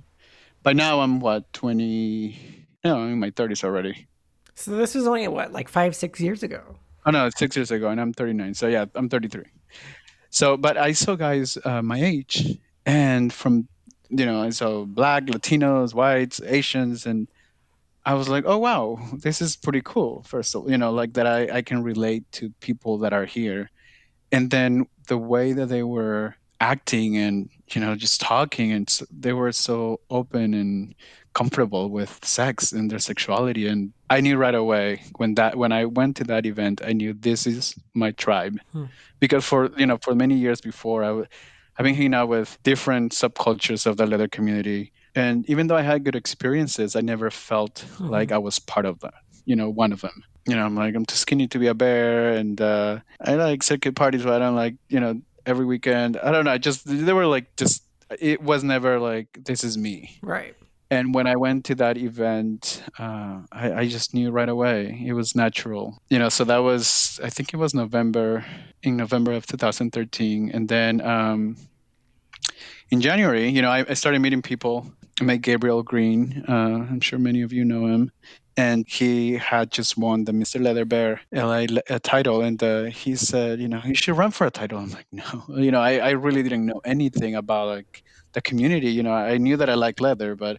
[0.64, 2.68] By now, I'm what, 20?
[2.84, 4.08] No, I'm in my 30s already.
[4.56, 6.62] So this was only what, like five, six years ago?
[7.06, 8.54] Oh, no, six years ago, and I'm 39.
[8.56, 9.44] So yeah, I'm 33.
[10.32, 12.58] So, but I saw guys uh, my age.
[12.86, 13.68] And from
[14.10, 17.28] you know, so black, Latinos, whites, Asians, and
[18.06, 20.24] I was like, oh wow, this is pretty cool.
[20.24, 23.26] First of all, you know, like that I, I can relate to people that are
[23.26, 23.70] here.
[24.32, 29.06] And then the way that they were acting and, you know, just talking and so,
[29.12, 30.96] they were so open and
[31.34, 33.68] comfortable with sex and their sexuality.
[33.68, 37.14] And I knew right away when that when I went to that event, I knew
[37.14, 38.60] this is my tribe.
[38.72, 38.86] Hmm.
[39.20, 41.28] Because for you know, for many years before I w-
[41.80, 45.82] I've been hanging out with different subcultures of the leather community and even though I
[45.82, 48.10] had good experiences, I never felt mm-hmm.
[48.10, 49.16] like I was part of that.
[49.46, 50.24] You know, one of them.
[50.48, 53.64] You know, I'm like I'm too skinny to be a bear, and uh, I like
[53.64, 56.18] circuit parties, but I don't like you know every weekend.
[56.18, 56.52] I don't know.
[56.52, 57.84] I just they were like just
[58.20, 60.18] it was never like this is me.
[60.22, 60.56] Right.
[60.92, 65.14] And when I went to that event, uh, I, I, just knew right away it
[65.14, 66.02] was natural.
[66.10, 68.44] You know, so that was I think it was November
[68.82, 71.58] in November of 2013, and then um,
[72.90, 76.46] in January, you know, I, I started meeting people I met Gabriel Green.
[76.48, 78.12] Uh, I'm sure many of you know him.
[78.56, 80.62] And he had just won the Mr.
[80.62, 81.66] Leather Bear LA
[82.04, 82.42] title.
[82.42, 84.80] And uh, he said, you know, you should run for a title.
[84.80, 85.44] I'm like, no.
[85.50, 88.92] You know, I, I really didn't know anything about like the community.
[88.92, 90.58] You know, I knew that I like leather, but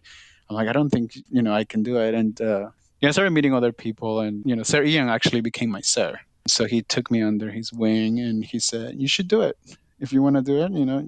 [0.49, 2.13] I'm like, I don't think, you know, I can do it.
[2.13, 4.19] And uh, yeah, I started meeting other people.
[4.19, 6.19] And, you know, Sir Ian actually became my sir.
[6.47, 9.57] So he took me under his wing and he said, you should do it.
[9.99, 11.07] If you want to do it, you know,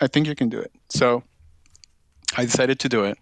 [0.00, 0.72] I think you can do it.
[0.88, 1.22] So
[2.36, 3.18] I decided to do it,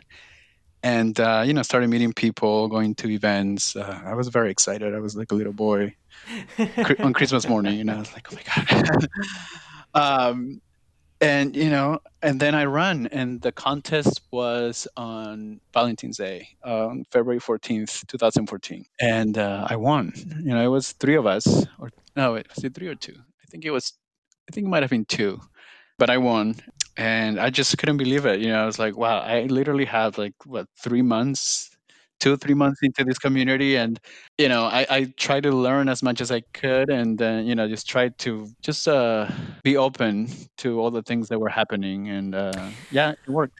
[0.83, 3.77] and uh, you know, started meeting people, going to events.
[3.77, 4.95] Uh, I was very excited.
[4.95, 5.95] I was like a little boy
[6.99, 9.09] on Christmas morning, You know, I was like, oh my god.
[9.95, 10.61] um,
[11.25, 17.05] and you know, and then I run, and the contest was on Valentine's Day, um,
[17.11, 20.13] February fourteenth, two thousand fourteen, and uh, I won.
[20.39, 23.17] You know, it was three of us, or no, it was it three or two?
[23.17, 23.95] I think it was.
[24.49, 25.41] I think it might have been two,
[25.99, 26.57] but I won,
[26.97, 28.41] and I just couldn't believe it.
[28.41, 31.74] You know, I was like, wow, I literally have like what three months,
[32.25, 34.01] two three months into this community, and
[34.39, 37.55] you know, I I tried to learn as much as I could, and then you
[37.55, 39.31] know, just tried to just uh,
[39.63, 43.59] be open to all the things that were happening, and uh, yeah, it worked.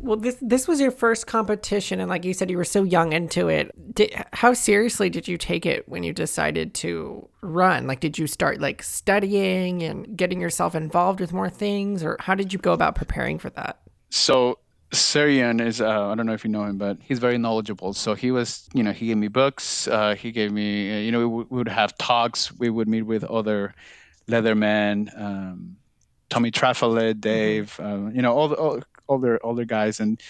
[0.00, 3.12] Well, this this was your first competition, and like you said, you were so young
[3.12, 3.74] into it.
[3.96, 7.88] Did, how seriously did you take it when you decided to run?
[7.88, 12.36] Like, did you start like studying and getting yourself involved with more things, or how
[12.36, 13.80] did you go about preparing for that?
[14.10, 14.60] So
[14.92, 17.92] Sir Ian is uh, I don't know if you know him, but he's very knowledgeable.
[17.92, 19.86] So he was, you know, he gave me books.
[19.86, 22.56] Uh, he gave me, uh, you know, we, we, would have talks.
[22.58, 23.74] We would meet with other
[24.28, 25.76] Leathermen, um,
[26.30, 27.20] Tommy Traffalet, mm-hmm.
[27.20, 28.16] Dave, mm-hmm.
[28.16, 30.20] you know, all the all, older older guys, and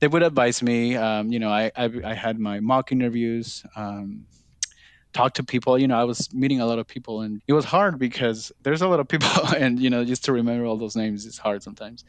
[0.00, 0.94] they would advise me.
[0.96, 3.64] Um, you know, I, I, I had my mock interviews.
[3.76, 4.26] Um,
[5.12, 7.66] talk to people you know i was meeting a lot of people and it was
[7.66, 10.96] hard because there's a lot of people and you know just to remember all those
[10.96, 12.02] names is hard sometimes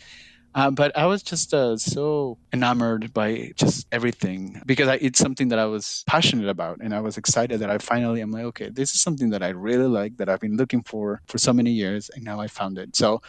[0.55, 5.49] uh, but I was just uh, so enamored by just everything because I, it's something
[5.49, 8.69] that I was passionate about, and I was excited that I finally am like, okay,
[8.69, 11.71] this is something that I really like that I've been looking for for so many
[11.71, 12.95] years, and now I found it.
[12.95, 13.21] So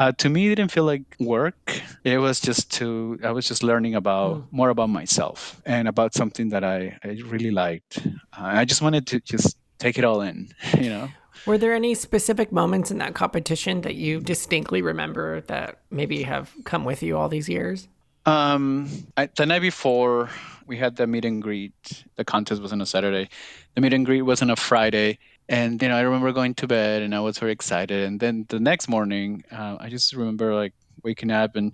[0.00, 1.82] uh, to me, it didn't feel like work.
[2.04, 4.46] It was just to, I was just learning about mm.
[4.50, 7.98] more about myself and about something that I, I really liked.
[8.06, 11.08] Uh, I just wanted to just take it all in, you know?
[11.46, 16.52] Were there any specific moments in that competition that you distinctly remember that maybe have
[16.64, 17.88] come with you all these years?
[18.26, 20.30] Um, I, the night before
[20.66, 23.30] we had the meet and greet, the contest was on a Saturday.
[23.74, 25.18] The meet and greet was on a Friday,
[25.50, 28.46] and you know i remember going to bed and i was very excited and then
[28.48, 31.72] the next morning uh, i just remember like waking up and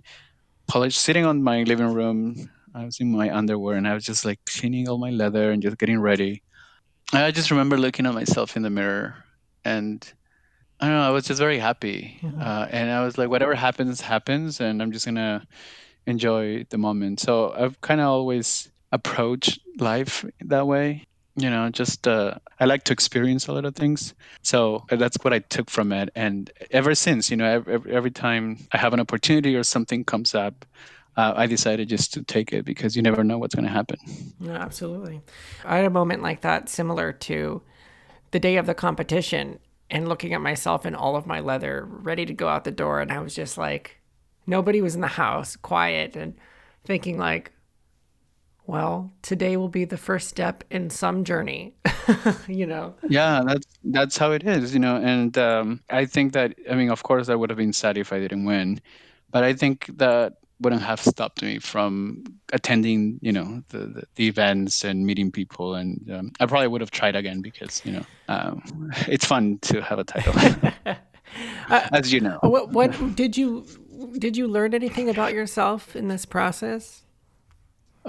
[0.67, 4.25] polish sitting on my living room i was in my underwear and i was just
[4.25, 6.41] like cleaning all my leather and just getting ready and
[7.13, 9.15] i just remember looking at myself in the mirror
[9.63, 10.13] and
[10.79, 12.19] i don't know i was just very happy.
[12.21, 12.41] Mm-hmm.
[12.41, 15.45] uh, and i was like whatever happens happens and i'm just gonna
[16.05, 17.19] enjoy the moment.
[17.19, 22.83] So i've kind of always approached life that way you know just uh, i like
[22.83, 24.13] to experience a lot of things.
[24.41, 26.09] So that's what i took from it.
[26.15, 30.33] And ever since you know every, every time i have an opportunity or something comes
[30.35, 30.65] up
[31.17, 33.97] uh, i decided just to take it because you never know what's going to happen
[34.39, 35.21] yeah, absolutely
[35.65, 37.61] i had a moment like that similar to
[38.31, 42.25] the day of the competition and looking at myself in all of my leather ready
[42.25, 43.99] to go out the door and i was just like
[44.45, 46.35] nobody was in the house quiet and
[46.85, 47.51] thinking like
[48.67, 51.73] well, today will be the first step in some journey,
[52.49, 52.95] you know.
[53.07, 54.97] Yeah, that's that's how it is, you know.
[54.97, 58.11] And um, I think that I mean, of course, I would have been sad if
[58.11, 58.81] I didn't win,
[59.31, 64.27] but I think that wouldn't have stopped me from attending, you know, the the, the
[64.27, 65.75] events and meeting people.
[65.75, 69.81] And um, I probably would have tried again because you know um, it's fun to
[69.81, 70.33] have a title,
[71.69, 72.39] uh, as you know.
[72.41, 73.65] What, what did you
[74.19, 77.03] did you learn anything about yourself in this process?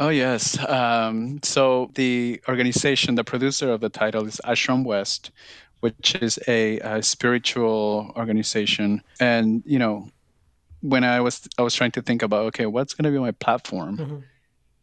[0.00, 0.56] Oh, yes.
[0.68, 5.32] Um, so the organization, the producer of the title is Ashram West,
[5.80, 9.02] which is a, a spiritual organization.
[9.18, 10.08] And, you know,
[10.80, 13.32] when I was I was trying to think about okay, what's going to be my
[13.32, 14.18] platform, mm-hmm.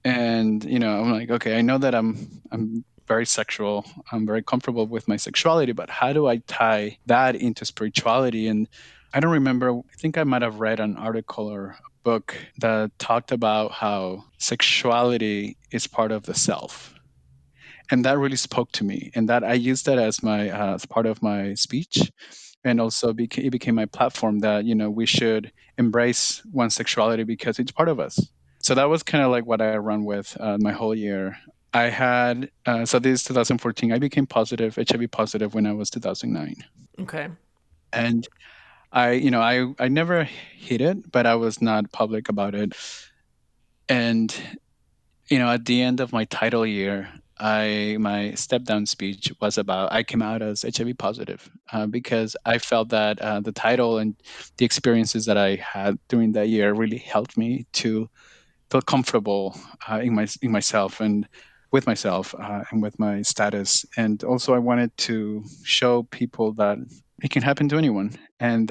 [0.03, 4.41] and you know, I'm like, okay, I know that I'm I'm very sexual, I'm very
[4.41, 8.47] comfortable with my sexuality, but how do I tie that into spirituality?
[8.47, 8.67] And
[9.13, 9.71] I don't remember.
[9.77, 14.23] I think I might have read an article or a book that talked about how
[14.39, 16.95] sexuality is part of the self
[17.91, 20.85] and that really spoke to me and that i used that as my uh, as
[20.85, 22.11] part of my speech
[22.65, 27.23] and also beca- it became my platform that you know we should embrace one's sexuality
[27.23, 28.19] because it's part of us.
[28.59, 31.37] So that was kind of like what i run with uh, my whole year.
[31.73, 35.89] I had uh, so this is 2014 i became positive hiv positive when i was
[35.89, 36.55] 2009
[37.01, 37.29] okay.
[37.93, 38.27] And
[38.91, 42.73] i you know i i never hid it but i was not public about it.
[43.87, 44.33] And
[45.29, 49.57] you know at the end of my title year I my step down speech was
[49.57, 53.97] about I came out as HIV positive uh, because I felt that uh, the title
[53.97, 54.15] and
[54.57, 58.09] the experiences that I had during that year really helped me to
[58.71, 59.57] feel comfortable
[59.89, 61.27] uh, in my in myself and
[61.71, 63.85] with myself uh, and with my status.
[63.97, 66.77] And also, I wanted to show people that
[67.21, 68.67] it can happen to anyone, and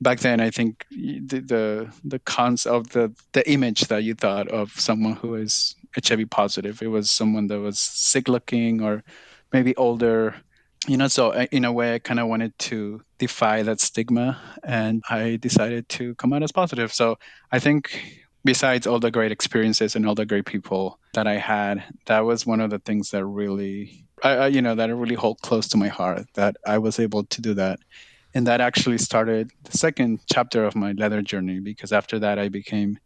[0.00, 4.48] back then I think the the, the cons of the the image that you thought
[4.48, 6.82] of someone who is HIV positive.
[6.82, 9.02] It was someone that was sick looking or
[9.52, 10.34] maybe older.
[10.86, 14.40] You know, so I, in a way, I kind of wanted to defy that stigma,
[14.62, 16.92] and I decided to come out as positive.
[16.92, 17.18] So
[17.50, 21.82] I think besides all the great experiences and all the great people that I had,
[22.06, 25.40] that was one of the things that really, I, you know, that I really hold
[25.40, 26.26] close to my heart.
[26.34, 27.80] That I was able to do that,
[28.34, 31.58] and that actually started the second chapter of my leather journey.
[31.58, 32.98] Because after that, I became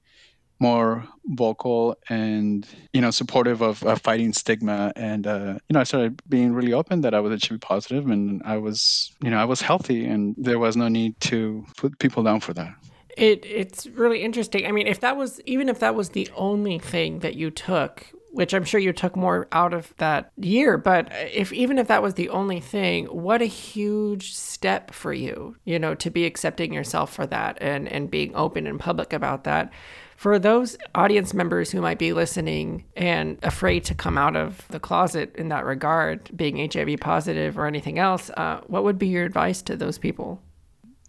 [0.60, 4.92] more vocal and you know supportive of, fighting stigma.
[4.94, 8.42] And uh, you know i started being really open that i was hiv positive and
[8.44, 12.22] i was you know i was healthy and there was no need to put people
[12.22, 12.74] down for that.
[13.16, 14.66] It it's really interesting.
[14.66, 18.12] I mean if that was even if that was the only thing that you took
[18.32, 22.02] which i'm sure you took more out of that year but if even if that
[22.02, 26.72] was the only thing what a huge step for you you know to be accepting
[26.72, 29.72] yourself for that and and being open and public about that
[30.20, 34.78] for those audience members who might be listening and afraid to come out of the
[34.78, 39.24] closet in that regard, being HIV positive or anything else, uh, what would be your
[39.24, 40.38] advice to those people?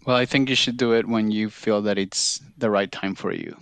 [0.05, 3.13] Well, I think you should do it when you feel that it's the right time
[3.13, 3.53] for you.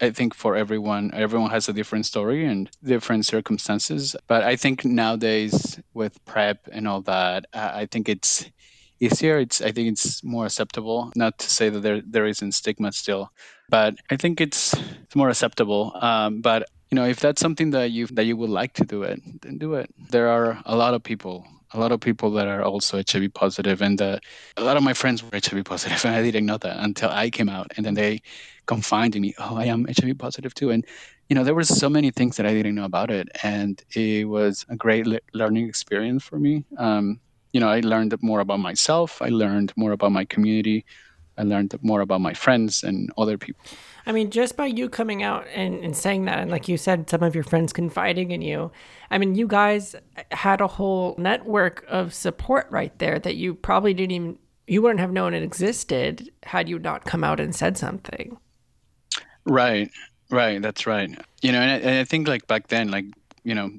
[0.00, 4.16] I think for everyone, everyone has a different story and different circumstances.
[4.26, 8.50] But I think nowadays with PrEP and all that, I think it's
[9.00, 9.38] easier.
[9.38, 11.12] It's I think it's more acceptable.
[11.16, 13.30] Not to say that there there isn't stigma still,
[13.68, 15.92] but I think it's it's more acceptable.
[16.00, 19.02] Um, but you know, if that's something that you that you would like to do
[19.02, 19.90] it, then do it.
[20.10, 23.82] There are a lot of people a lot of people that are also HIV positive,
[23.82, 24.18] and uh,
[24.56, 27.30] a lot of my friends were HIV positive, and I didn't know that until I
[27.30, 28.22] came out, and then they
[28.66, 30.84] confided in me, "Oh, I am HIV positive too," and
[31.28, 34.28] you know, there were so many things that I didn't know about it, and it
[34.28, 36.64] was a great le- learning experience for me.
[36.78, 37.20] Um,
[37.54, 39.22] you know, I learned more about myself.
[39.22, 40.84] I learned more about my community.
[41.38, 43.64] I learned more about my friends and other people.
[44.06, 47.08] I mean, just by you coming out and, and saying that, and like you said,
[47.08, 48.72] some of your friends confiding in you,
[49.12, 49.94] I mean, you guys
[50.32, 55.00] had a whole network of support right there that you probably didn't even, you wouldn't
[55.00, 58.36] have known it existed had you not come out and said something.
[59.46, 59.90] Right,
[60.28, 60.60] right.
[60.60, 61.10] That's right.
[61.40, 63.06] You know, and I, and I think like back then, like,
[63.44, 63.70] you know,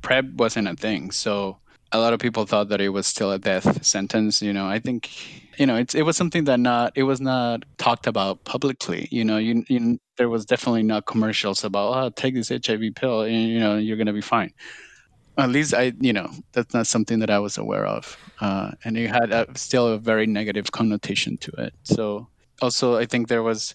[0.00, 1.10] PrEP wasn't a thing.
[1.10, 1.58] So,
[1.92, 4.42] a lot of people thought that it was still a death sentence.
[4.42, 5.10] You know, I think
[5.58, 9.08] you know it's it was something that not it was not talked about publicly.
[9.10, 13.22] You know, you, you there was definitely not commercials about oh take this HIV pill
[13.22, 14.52] and you know you're gonna be fine.
[15.38, 18.98] At least I you know that's not something that I was aware of, uh, and
[18.98, 21.74] it had a, still a very negative connotation to it.
[21.84, 22.28] So
[22.60, 23.74] also i think there was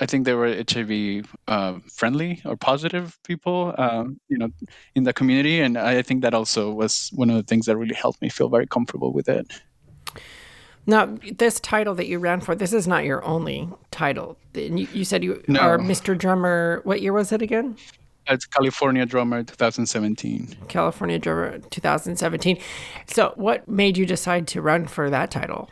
[0.00, 4.48] i think there were hiv uh, friendly or positive people um, you know
[4.94, 7.94] in the community and i think that also was one of the things that really
[7.94, 9.46] helped me feel very comfortable with it
[10.86, 15.04] now this title that you ran for this is not your only title you, you
[15.04, 15.60] said you no.
[15.60, 17.76] are mr drummer what year was it again
[18.26, 20.56] it's California Drummer 2017.
[20.68, 22.58] California Drummer 2017.
[23.06, 25.68] So, what made you decide to run for that title?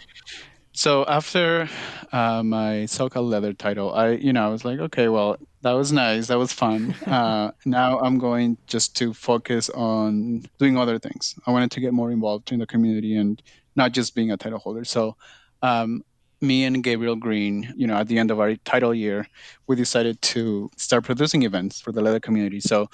[0.75, 1.69] So after
[2.13, 5.93] uh, my SoCal Leather title, I you know I was like, okay, well that was
[5.93, 6.95] nice, that was fun.
[7.07, 11.35] Uh, now I'm going just to focus on doing other things.
[11.47, 13.41] I wanted to get more involved in the community and
[13.77, 14.85] not just being a title holder.
[14.85, 15.17] So
[15.63, 16.05] um,
[16.41, 19.29] me and Gabriel Green, you know, at the end of our title year,
[19.67, 22.61] we decided to start producing events for the leather community.
[22.61, 22.89] So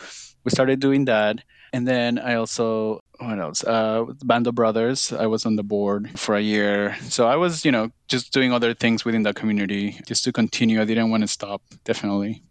[0.45, 1.41] we started doing that.
[1.73, 3.65] And then I also, what else?
[3.65, 5.13] Uh, Bando Brothers.
[5.13, 6.97] I was on the board for a year.
[7.03, 10.81] So I was, you know, just doing other things within the community just to continue.
[10.81, 12.43] I didn't want to stop, definitely.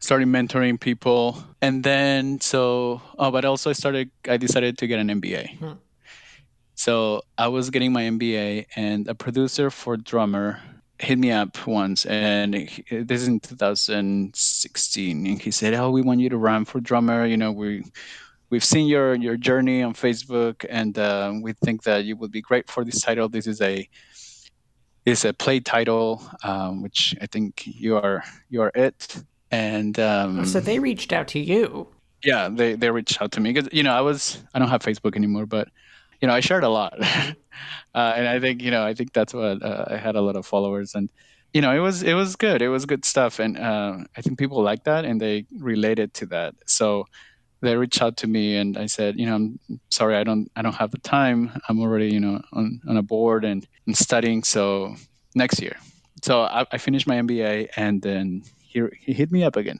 [0.00, 1.42] Started mentoring people.
[1.62, 5.58] And then, so, oh, but also I started, I decided to get an MBA.
[5.58, 5.72] Hmm.
[6.74, 10.60] So I was getting my MBA, and a producer for Drummer
[11.00, 16.02] hit me up once, and he, this is in 2016, and he said, "Oh, we
[16.02, 17.26] want you to run for Drummer.
[17.26, 17.82] You know, we."
[18.50, 22.40] We've seen your your journey on Facebook, and uh, we think that you would be
[22.40, 23.28] great for this title.
[23.28, 23.88] This is a
[25.04, 29.22] is a play title, um, which I think you are you are it.
[29.50, 31.88] And um, so they reached out to you.
[32.24, 34.82] Yeah, they they reached out to me because you know I was I don't have
[34.82, 35.68] Facebook anymore, but
[36.20, 36.94] you know, I shared a lot,
[37.94, 40.36] uh, and I think you know, I think that's what uh, I had a lot
[40.36, 41.10] of followers, and
[41.52, 42.60] you know, it was it was good.
[42.60, 46.26] It was good stuff, and uh, I think people like that, and they related to
[46.26, 46.54] that.
[46.66, 47.06] So
[47.60, 50.62] they reached out to me, and I said, you know, I'm sorry, I don't I
[50.62, 51.60] don't have the time.
[51.68, 54.44] I'm already you know on on a board and, and studying.
[54.44, 54.94] So
[55.34, 55.76] next year.
[56.22, 59.78] So I, I finished my MBA, and then he he hit me up again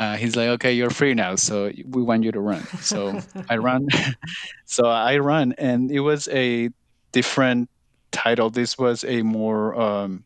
[0.00, 2.62] uh, he's like, okay, you're free now, so we want you to run.
[2.80, 3.20] So
[3.50, 3.86] I run,
[4.64, 6.70] so I run, and it was a
[7.12, 7.68] different
[8.10, 8.48] title.
[8.48, 10.24] This was a more um,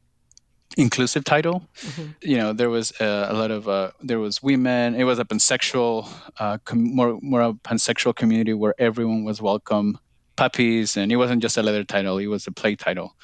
[0.77, 1.67] inclusive title.
[1.77, 2.11] Mm-hmm.
[2.23, 4.95] You know, there was a, a lot of uh, there was women.
[4.95, 6.09] It was a pansexual,
[6.39, 9.99] uh, com- more more a pansexual community where everyone was welcome.
[10.37, 13.15] Puppies, and it wasn't just a leather title; it was a play title.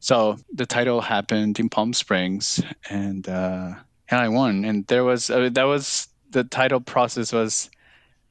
[0.00, 3.74] So the title happened in Palm Springs, and uh,
[4.08, 4.64] and I won.
[4.64, 7.70] And there was uh, that was the title process was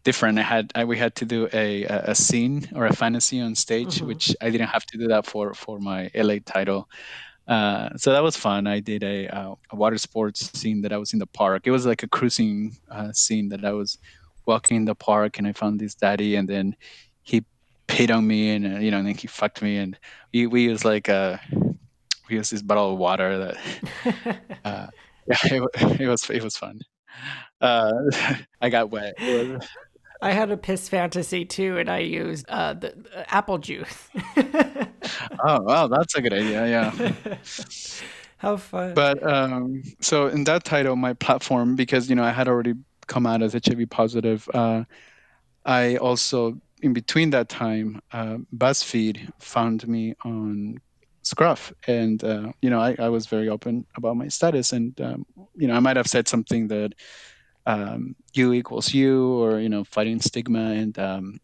[0.04, 0.38] different.
[0.40, 3.96] I had I, we had to do a a scene or a fantasy on stage,
[3.96, 4.08] mm-hmm.
[4.08, 6.90] which I didn't have to do that for for my LA title.
[7.48, 8.66] Uh, so that was fun.
[8.68, 11.68] I did a, uh, a, water sports scene that I was in the park.
[11.68, 14.00] It was like a cruising uh, scene that I was
[14.48, 16.76] walking in the park and I found this daddy and then
[17.22, 17.44] he
[17.88, 19.98] peed on me and uh, you know and then he fucked me and
[20.34, 21.60] we we used like a uh,
[22.30, 23.58] we used this bottle of water that
[24.66, 24.88] uh,
[25.28, 26.80] yeah, it, it was it was fun.
[27.62, 27.92] Uh,
[28.62, 29.16] I got wet.
[30.22, 34.10] I had a piss fantasy too, and I used uh, the, the apple juice.
[35.44, 36.68] oh wow, that's a good idea.
[36.68, 37.36] Yeah.
[38.38, 38.94] How fun!
[38.94, 42.74] But um, so in that title, my platform, because you know I had already
[43.08, 44.84] come out as HIV positive, uh,
[45.66, 50.80] I also in between that time, uh, BuzzFeed found me on
[51.24, 55.26] Scruff, and uh, you know, I, I, was very open about my status, and um,
[55.56, 56.94] you know, I might have said something that
[57.66, 61.40] um, you equals you, or you know, fighting stigma, and um,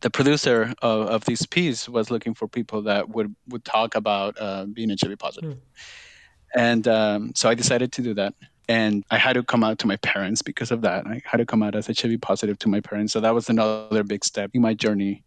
[0.00, 4.36] the producer of, of this piece was looking for people that would would talk about
[4.40, 5.60] uh, being HIV positive, mm.
[6.54, 8.34] and um, so I decided to do that.
[8.68, 11.06] And I had to come out to my parents because of that.
[11.06, 13.12] I had to come out as HIV positive to my parents.
[13.12, 15.22] So that was another big step in my journey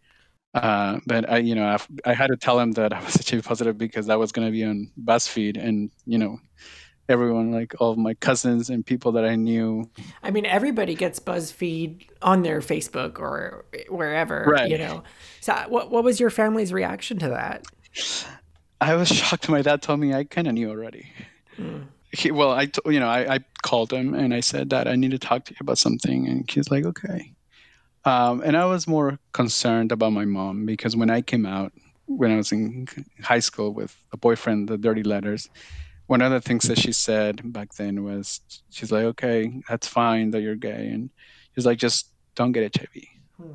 [0.54, 3.44] uh, but I, you know, I've, i had to tell him that I was HIV
[3.44, 6.38] positive because that was going to be on BuzzFeed, and you know,
[7.10, 9.90] everyone, like all of my cousins and people that I knew.
[10.22, 14.70] I mean, everybody gets BuzzFeed on their Facebook or wherever, right.
[14.70, 15.02] you know.
[15.40, 17.66] So, what what was your family's reaction to that?
[18.80, 19.48] I was shocked.
[19.48, 21.06] My dad told me I kind of knew already.
[21.58, 21.88] Mm.
[22.12, 25.12] He, well, I, you know, I, I called him and I said that I need
[25.12, 27.32] to talk to you about something, and he's like, okay.
[28.04, 31.72] Um, and I was more concerned about my mom because when I came out,
[32.06, 32.88] when I was in
[33.22, 35.50] high school with a boyfriend, the dirty letters,
[36.10, 38.40] one of the things that she said back then was,
[38.70, 40.88] she's like, okay, that's fine that you're gay.
[40.88, 41.08] And
[41.54, 43.04] she's like, just don't get HIV.
[43.36, 43.52] Hmm.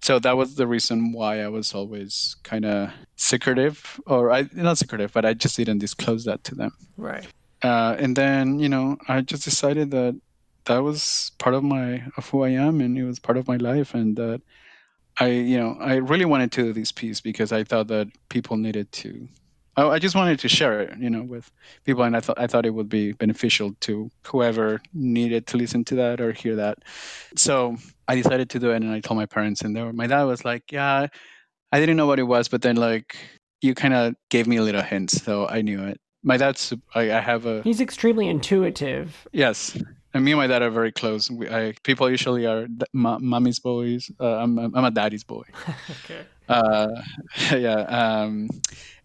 [0.00, 4.78] So that was the reason why I was always kind of secretive, or I not
[4.78, 6.70] secretive, but I just didn't disclose that to them.
[6.96, 7.26] Right.
[7.62, 10.14] Uh, and then, you know, I just decided that
[10.66, 13.56] that was part of my of who I am, and it was part of my
[13.56, 14.40] life, and that
[15.18, 18.56] I you know I really wanted to do this piece because I thought that people
[18.56, 19.26] needed to.
[19.76, 21.50] I, I just wanted to share it, you know, with
[21.84, 25.84] people, and I thought I thought it would be beneficial to whoever needed to listen
[25.86, 26.78] to that or hear that.
[27.36, 27.76] So
[28.08, 30.24] I decided to do it, and I told my parents, and they were, my dad
[30.24, 31.06] was like, "Yeah,
[31.72, 33.16] I didn't know what it was, but then like
[33.60, 37.12] you kind of gave me a little hint, so I knew it." My dad's I,
[37.12, 37.62] I have a.
[37.62, 39.26] He's extremely intuitive.
[39.32, 39.76] Yes,
[40.14, 41.30] and me and my dad are very close.
[41.30, 44.10] We, I, people usually are mommy's boys.
[44.20, 45.44] Uh, I'm, I'm a daddy's boy.
[46.04, 46.26] okay.
[46.48, 46.88] Uh,
[47.52, 47.82] yeah.
[47.82, 48.48] Um,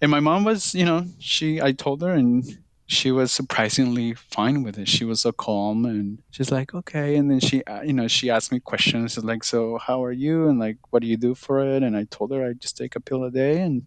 [0.02, 1.62] and my mom was, you know, she.
[1.62, 2.44] I told her, and
[2.88, 4.88] she was surprisingly fine with it.
[4.88, 7.16] She was so calm, and she's like, okay.
[7.16, 10.48] And then she, uh, you know, she asked me questions like, so how are you,
[10.48, 11.84] and like, what do you do for it?
[11.84, 13.86] And I told her I just take a pill a day, and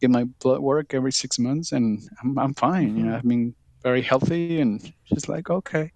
[0.00, 2.96] get my blood work every six months, and I'm I'm fine.
[2.96, 5.92] You know, I've been very healthy." And she's like, "Okay."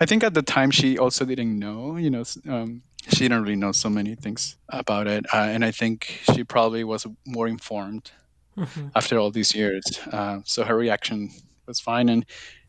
[0.00, 1.96] I think at the time she also didn't know.
[1.96, 5.70] You know, um, she didn't really know so many things about it, uh, and I
[5.72, 8.10] think she probably was more informed
[8.56, 8.92] Mhm.
[8.94, 9.82] after all these years.
[10.12, 11.30] Uh, so her reaction
[11.66, 12.24] was fine, and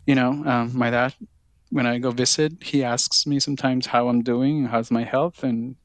[0.06, 1.14] you know, um, my dad,
[1.72, 5.76] when I go visit, he asks me sometimes how I'm doing, how's my health, and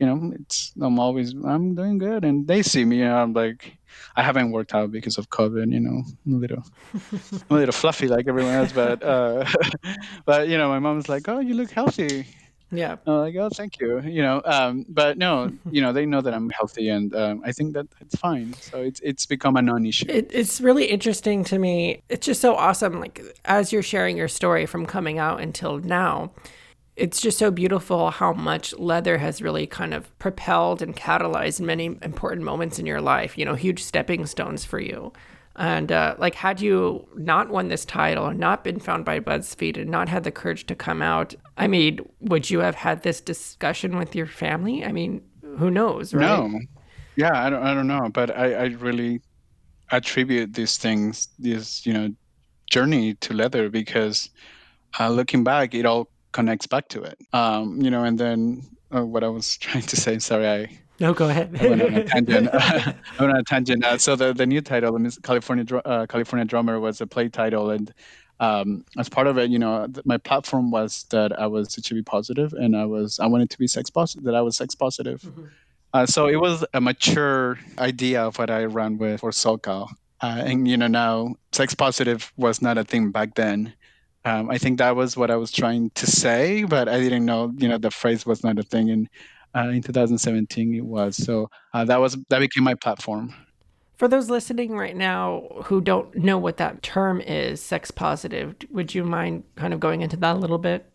[0.00, 3.02] you know, it's I'm always I'm doing good, and they see me.
[3.02, 3.78] and I'm like,
[4.16, 5.72] I haven't worked out because of COVID.
[5.72, 6.62] You know, I'm a little,
[7.50, 9.44] I'm a little fluffy like everyone else, but uh,
[10.26, 12.26] but you know, my mom's like, oh, you look healthy.
[12.70, 12.96] Yeah.
[13.06, 14.00] I'm like, oh, thank you.
[14.00, 17.52] You know, um, but no, you know, they know that I'm healthy, and um, I
[17.52, 18.54] think that it's fine.
[18.54, 20.06] So it's it's become a non-issue.
[20.08, 22.02] It, it's really interesting to me.
[22.08, 23.00] It's just so awesome.
[23.00, 26.32] Like, as you're sharing your story from coming out until now,
[26.96, 31.86] it's just so beautiful how much leather has really kind of propelled and catalyzed many
[32.02, 35.12] important moments in your life, you know, huge stepping stones for you.
[35.56, 39.90] And uh, like, had you not won this title, not been found by BuzzFeed, and
[39.90, 43.96] not had the courage to come out, I mean, would you have had this discussion
[43.96, 44.84] with your family?
[44.84, 45.22] I mean,
[45.58, 46.22] who knows, right?
[46.22, 46.60] No,
[47.16, 49.22] yeah, I don't, I don't know, but I, I really
[49.90, 52.10] attribute these things, this you know,
[52.70, 54.28] journey to leather because
[55.00, 57.18] uh, looking back, it all connects back to it.
[57.32, 58.62] Um, you know, and then
[58.94, 61.56] uh, what I was trying to say, sorry, I No, go ahead.
[61.60, 62.48] I went on a tangent.
[62.52, 63.84] I went on a tangent.
[63.84, 67.70] Uh, so the, the new title, the California uh, California Drummer, was a play title,
[67.70, 67.92] and
[68.40, 72.04] um, as part of it, you know, th- my platform was that I was HIV
[72.04, 74.24] positive, and I was I wanted to be sex positive.
[74.24, 75.28] That I was sex positive.
[75.92, 79.88] Uh, so it was a mature idea of what I ran with for SoCal.
[80.22, 83.72] Uh, and you know now sex positive was not a thing back then.
[84.24, 87.52] Um, I think that was what I was trying to say, but I didn't know
[87.56, 88.90] you know the phrase was not a thing.
[88.90, 89.08] And
[89.54, 91.16] uh, in 2017 it was.
[91.16, 93.34] So uh, that was that became my platform.
[93.94, 98.94] For those listening right now who don't know what that term is, sex positive, would
[98.94, 100.90] you mind kind of going into that a little bit?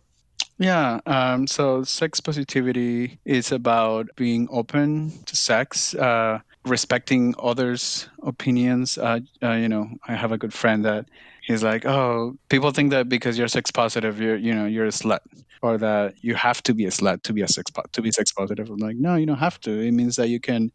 [0.58, 1.00] Yeah.
[1.06, 8.96] Um, so sex positivity is about being open to sex, uh, respecting others' opinions.
[8.98, 11.06] Uh, uh, you know, I have a good friend that
[11.46, 14.90] he's like, "Oh, people think that because you're sex positive, you're you know you're a
[14.90, 15.20] slut,
[15.62, 18.12] or that you have to be a slut to be a sex po- to be
[18.12, 19.70] sex positive." I'm like, "No, you don't have to.
[19.80, 20.70] It means that you can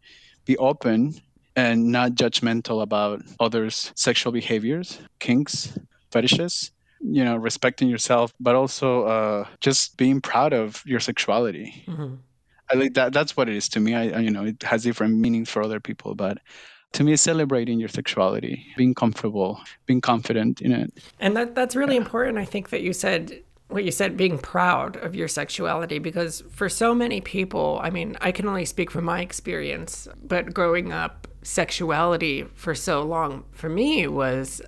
[0.45, 1.13] be open
[1.55, 5.78] and not judgmental about others' sexual behaviors, kinks,
[6.11, 6.71] fetishes."
[7.02, 12.16] You know respecting yourself but also uh just being proud of your sexuality Mm-hmm.
[12.72, 15.18] i like that that's what it is to me I, you know it has different
[15.18, 16.39] meanings for other people but
[16.93, 21.98] to me celebrating your sexuality being comfortable being confident in it And that that's really
[21.98, 22.38] important.
[22.38, 26.70] I think that you said what you said, being proud of your sexuality, because for
[26.70, 31.28] so many people, I mean, I can only speak from my experience, but growing up,
[31.41, 34.62] sexuality for so long for me was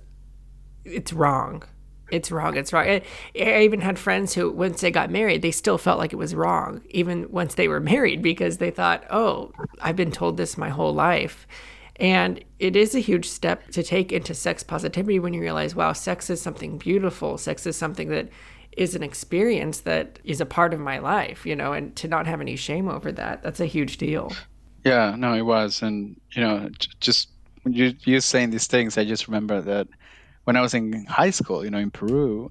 [0.84, 1.62] it's wrong.
[2.10, 2.56] It's wrong.
[2.56, 2.86] It's wrong.
[2.86, 3.02] I,
[3.38, 6.34] I even had friends who, once they got married, they still felt like it was
[6.34, 10.68] wrong, even once they were married, because they thought, oh, I've been told this my
[10.68, 11.46] whole life.
[11.96, 15.92] And it is a huge step to take into sex positivity when you realize, wow,
[15.92, 17.36] sex is something beautiful.
[17.36, 18.30] Sex is something that
[18.72, 22.26] is an experience that is a part of my life, you know, and to not
[22.26, 24.32] have any shame over that, that's a huge deal.
[24.84, 26.68] yeah no it was and you know
[27.00, 27.30] just
[27.66, 29.86] you you saying these things i just remember that
[30.50, 32.50] when i was in high school you know in peru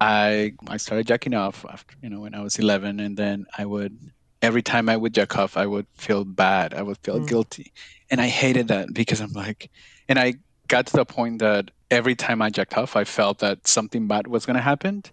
[0.00, 3.64] i i started jacking off after you know when i was 11 and then i
[3.64, 3.96] would
[4.42, 6.74] every time i would jack off i would feel bad.
[6.74, 7.28] I would feel Mm.
[7.28, 7.72] guilty.
[8.10, 9.70] And i hated that because i'm like
[10.08, 10.34] and i
[10.66, 14.26] got to the point that every time i jacked off i felt that something bad
[14.26, 15.04] was going to happen.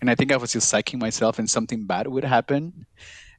[0.00, 2.86] And i think i was just psyching myself and something bad would happen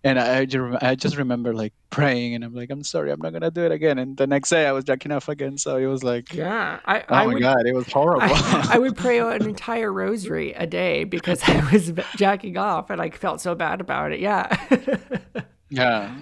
[0.04, 3.20] and I, I ju- I just remember like praying and i'm like i'm sorry i'm
[3.20, 5.58] not going to do it again and the next day i was jacking off again
[5.58, 6.80] so it was like Yeah.
[6.86, 9.92] I, oh I my would, god it was horrible I, I would pray an entire
[9.92, 14.20] rosary a day because I was jacking off and I felt so bad about it.
[14.20, 14.48] Yeah.
[15.72, 16.16] Yeah,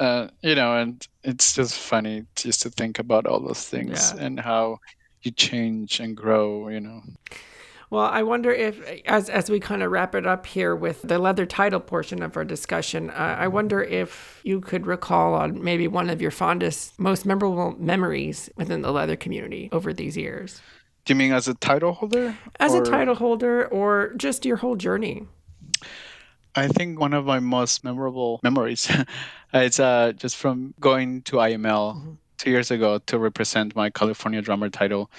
[0.00, 4.24] uh, you know, and it's just funny just to think about all those things Yeah.
[4.24, 4.78] and how
[5.22, 7.02] you change and grow, you know.
[7.94, 11.18] Well, I wonder if, as as we kind of wrap it up here with the
[11.18, 15.86] leather title portion of our discussion, uh, I wonder if you could recall on maybe
[15.86, 20.60] one of your fondest, most memorable memories within the leather community over these years,
[21.04, 22.36] Do you mean as a title holder?
[22.58, 25.28] as a title holder or just your whole journey.
[26.56, 28.90] I think one of my most memorable memories,
[29.52, 34.68] it's uh, just from going to IML two years ago to represent my California drummer
[34.68, 35.10] title.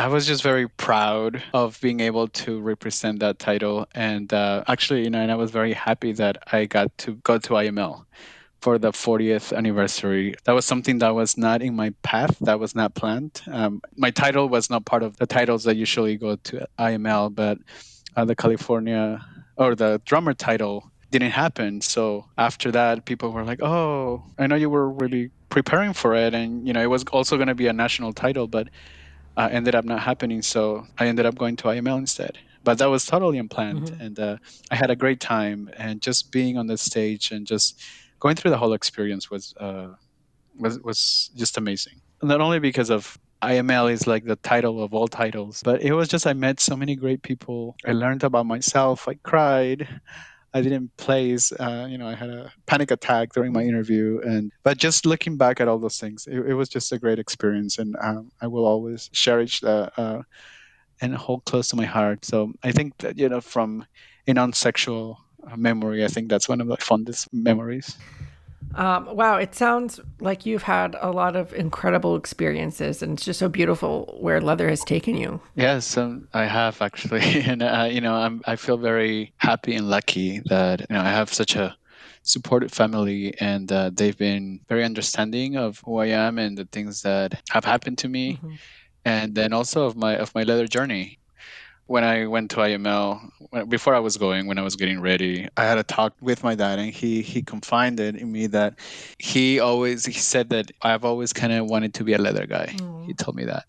[0.00, 5.04] I was just very proud of being able to represent that title, and uh, actually,
[5.04, 8.06] you know, and I was very happy that I got to go to IML
[8.62, 10.36] for the 40th anniversary.
[10.44, 13.42] That was something that was not in my path, that was not planned.
[13.52, 17.58] Um, my title was not part of the titles that usually go to IML, but
[18.16, 19.22] uh, the California
[19.56, 21.82] or the drummer title didn't happen.
[21.82, 26.32] So after that, people were like, "Oh, I know you were really preparing for it,
[26.32, 28.68] and you know it was also going to be a national title, but
[29.40, 30.42] uh, ended up not happening.
[30.42, 32.38] So I ended up going to IML instead.
[32.62, 34.02] But that was totally unplanned, mm-hmm.
[34.02, 34.36] and uh,
[34.70, 35.70] I had a great time.
[35.78, 37.80] And just being on the stage and just
[38.18, 39.88] going through the whole experience was uh,
[40.58, 42.02] was was just amazing.
[42.22, 46.06] Not only because of IML is like the title of all titles, but it was
[46.06, 47.76] just I met so many great people.
[47.86, 49.08] I learned about myself.
[49.08, 49.88] I cried.
[50.52, 51.52] I didn't place.
[51.52, 55.36] Uh, you know, I had a panic attack during my interview, and but just looking
[55.36, 58.46] back at all those things, it, it was just a great experience, and um, I
[58.48, 60.22] will always cherish uh,
[61.00, 62.24] and hold close to my heart.
[62.24, 63.86] So I think that you know, from
[64.26, 65.18] a non-sexual
[65.56, 67.96] memory, I think that's one of the fondest memories.
[68.74, 73.38] Um, wow, it sounds like you've had a lot of incredible experiences, and it's just
[73.38, 75.40] so beautiful where leather has taken you.
[75.54, 79.90] Yes, um, I have actually, and uh, you know, I'm I feel very happy and
[79.90, 81.76] lucky that you know I have such a
[82.22, 87.02] supportive family, and uh, they've been very understanding of who I am and the things
[87.02, 88.54] that have happened to me, mm-hmm.
[89.04, 91.19] and then also of my of my leather journey
[91.90, 95.64] when I went to IML, before I was going, when I was getting ready, I
[95.64, 98.78] had a talk with my dad, and he he confided in me that
[99.18, 102.66] he always he said that I've always kind of wanted to be a leather guy.
[102.76, 103.06] Mm.
[103.06, 103.64] He told me that,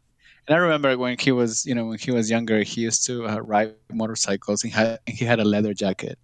[0.48, 3.28] and I remember when he was you know when he was younger, he used to
[3.28, 4.62] uh, ride motorcycles.
[4.62, 6.20] He had he had a leather jacket,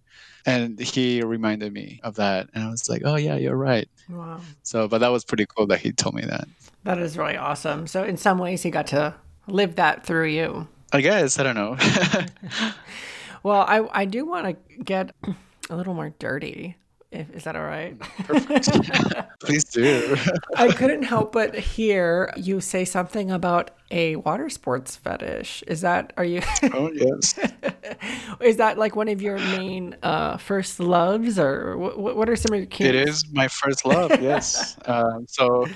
[0.46, 3.88] and he reminded me of that, and I was like, oh yeah, you're right.
[4.08, 4.40] Wow.
[4.62, 6.46] So, but that was pretty cool that he told me that.
[6.84, 7.88] That is really awesome.
[7.88, 9.16] So, in some ways, he got to
[9.48, 10.68] live that through you.
[10.92, 11.76] I guess I don't know.
[13.42, 15.14] well, I I do want to get
[15.70, 16.76] a little more dirty.
[17.10, 17.98] Is that all right?
[19.40, 20.14] Please do.
[20.56, 25.64] I couldn't help but hear you say something about a water sports fetish.
[25.66, 26.42] Is that are you?
[26.74, 27.38] oh yes.
[28.40, 32.14] is that like one of your main uh, first loves, or what?
[32.14, 32.66] What are some of your?
[32.66, 32.88] Kinks?
[32.90, 34.10] It is my first love.
[34.20, 34.76] Yes.
[34.84, 35.66] Um, so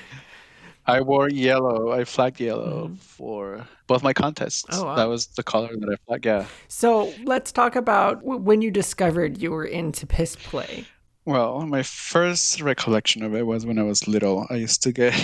[0.86, 1.92] I wore yellow.
[1.92, 2.94] I flagged yellow mm-hmm.
[2.96, 4.64] for both my contests.
[4.70, 4.96] Oh, wow.
[4.96, 6.26] That was the color that I flagged.
[6.26, 6.46] Yeah.
[6.68, 10.86] So let's talk about when you discovered you were into piss play.
[11.24, 14.46] Well, my first recollection of it was when I was little.
[14.50, 15.14] I used to get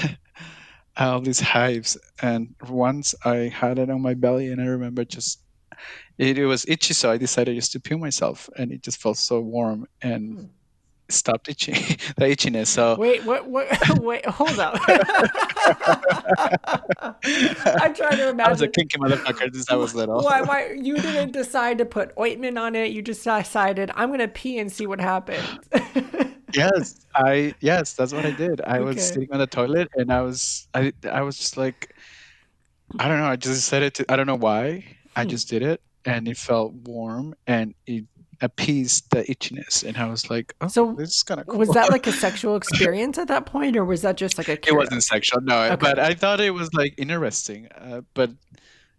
[0.96, 5.40] all these hives, and once I had it on my belly, and I remember just
[6.16, 9.18] it, it was itchy, so I decided just to peel myself, and it just felt
[9.18, 10.38] so warm and.
[10.38, 10.48] Mm
[11.08, 11.74] stopped itching
[12.16, 12.96] the itchiness so.
[12.96, 13.68] Wait what what
[14.00, 14.78] wait hold up.
[17.24, 20.22] I'm trying to imagine i was a kinky motherfucker since i was little.
[20.22, 24.28] why why you didn't decide to put ointment on it you just decided i'm gonna
[24.28, 25.42] pee and see what happens.
[26.54, 28.60] Yes i yes that's what i did.
[28.62, 28.84] I okay.
[28.84, 31.94] was sitting on the toilet and i was i i was just like
[32.98, 34.84] i don't know i just said it to i don't know why
[35.16, 35.28] i hmm.
[35.28, 38.04] just did it and it felt warm and it
[38.40, 41.58] appeased the itchiness and i was like oh so this is kind of cool.
[41.58, 44.52] was that like a sexual experience at that point or was that just like a
[44.68, 45.76] it wasn't sexual no okay.
[45.76, 48.30] but i thought it was like interesting uh, but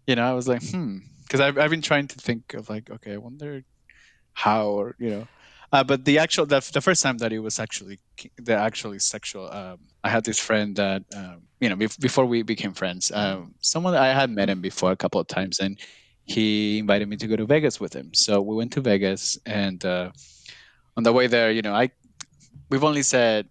[0.06, 2.90] you know i was like hmm because I've, I've been trying to think of like
[2.90, 3.62] okay i wonder
[4.32, 5.28] how or you know
[5.72, 8.00] uh, but the actual the, the first time that it was actually
[8.36, 12.72] the actually sexual um, i had this friend that um, you know before we became
[12.72, 15.78] friends um, someone i had met him before a couple of times and
[16.24, 18.12] he invited me to go to Vegas with him.
[18.14, 20.10] So we went to Vegas, and uh,
[20.96, 21.90] on the way there, you know, I
[22.70, 23.48] we've only said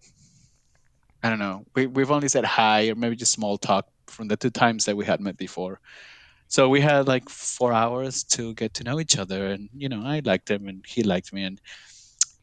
[1.24, 4.38] I don't know, we we've only said hi or maybe just small talk from the
[4.38, 5.80] two times that we had met before.
[6.48, 10.02] So we had like four hours to get to know each other, and you know,
[10.04, 11.62] I liked him and he liked me, and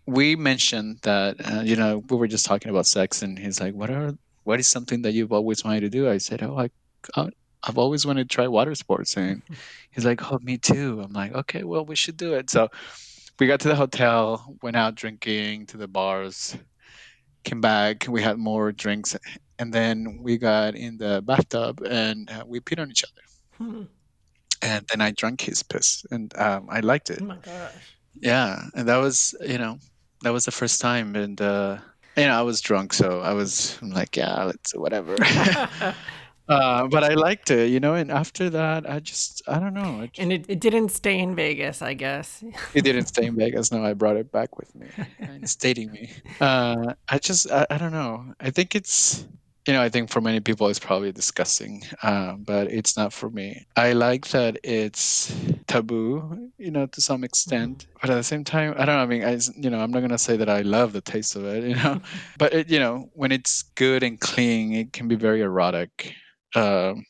[0.07, 3.74] we mentioned that uh, you know we were just talking about sex, and he's like,
[3.74, 4.14] "What are
[4.45, 6.70] what is something that you've always wanted to do?" I said, "Oh, I,
[7.14, 7.31] uh,
[7.62, 9.16] I've always wanted to try water sports.
[9.16, 9.42] And
[9.90, 11.00] he's like, Oh, me too.
[11.02, 12.50] I'm like, Okay, well, we should do it.
[12.50, 12.68] So
[13.38, 16.57] we got to the hotel, went out drinking to the bars,
[17.44, 19.16] came back, we had more drinks,
[19.59, 23.22] and then we got in the bathtub and uh, we peed on each other.
[23.59, 23.82] Hmm.
[24.62, 27.18] And then I drank his piss and um, I liked it.
[27.20, 27.72] Oh my gosh.
[28.20, 28.62] Yeah.
[28.74, 29.78] And that was, you know,
[30.22, 31.14] that was the first time.
[31.14, 31.78] And, uh,
[32.16, 35.16] you know, I was drunk, so I was I'm like, yeah, let's whatever.
[36.49, 37.94] Uh, but I liked it, you know.
[37.94, 40.07] And after that, I just I don't know.
[40.07, 42.44] Just, and it, it didn't stay in Vegas, I guess.
[42.74, 43.72] it didn't stay in Vegas.
[43.72, 44.86] No, I brought it back with me,
[45.18, 46.11] it's dating me.
[46.40, 48.34] Uh, I just I, I don't know.
[48.40, 49.26] I think it's
[49.66, 53.30] you know, I think for many people it's probably disgusting, uh, but it's not for
[53.30, 53.66] me.
[53.76, 55.34] I like that it's
[55.66, 59.03] taboo, you know, to some extent, but at the same time, I don't know.
[59.03, 61.44] I mean, I, you know, I'm not gonna say that I love the taste of
[61.47, 62.01] it, you know,
[62.38, 66.14] but it, you know, when it's good and clean, it can be very erotic.
[66.57, 67.04] Um,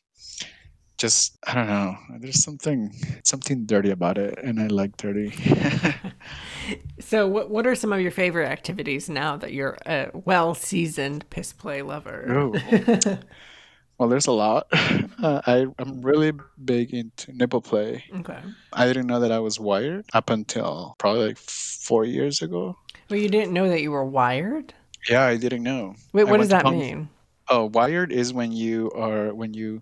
[0.99, 1.97] just I don't know.
[2.19, 2.93] There's something
[3.23, 5.33] something dirty about it, and I like dirty.
[7.01, 11.29] so, what what are some of your favorite activities now that you're a well seasoned
[11.31, 12.27] piss play lover?
[12.29, 13.19] Oh.
[13.99, 14.67] well, there's a lot.
[14.73, 16.33] Uh, I I'm really
[16.65, 18.05] big into nipple play.
[18.21, 18.39] Okay.
[18.73, 22.77] I didn't know that I was wired up until probably like four years ago.
[23.11, 24.75] Well, you didn't know that you were wired.
[25.09, 25.95] Yeah, I didn't know.
[26.13, 27.09] Wait, what does that Palm- mean?
[27.49, 29.81] Oh, wired is when you are when you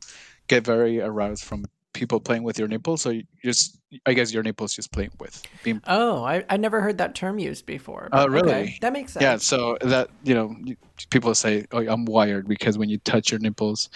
[0.48, 3.00] get very aroused from people playing with your nipples.
[3.00, 5.80] So you just, I guess your nipples just playing with being.
[5.86, 8.10] Oh, I, I never heard that term used before.
[8.12, 8.52] Oh, but really?
[8.52, 9.22] okay, That makes sense.
[9.22, 9.36] Yeah.
[9.38, 10.54] So that you know,
[11.10, 13.88] people say, "Oh, I'm wired," because when you touch your nipples,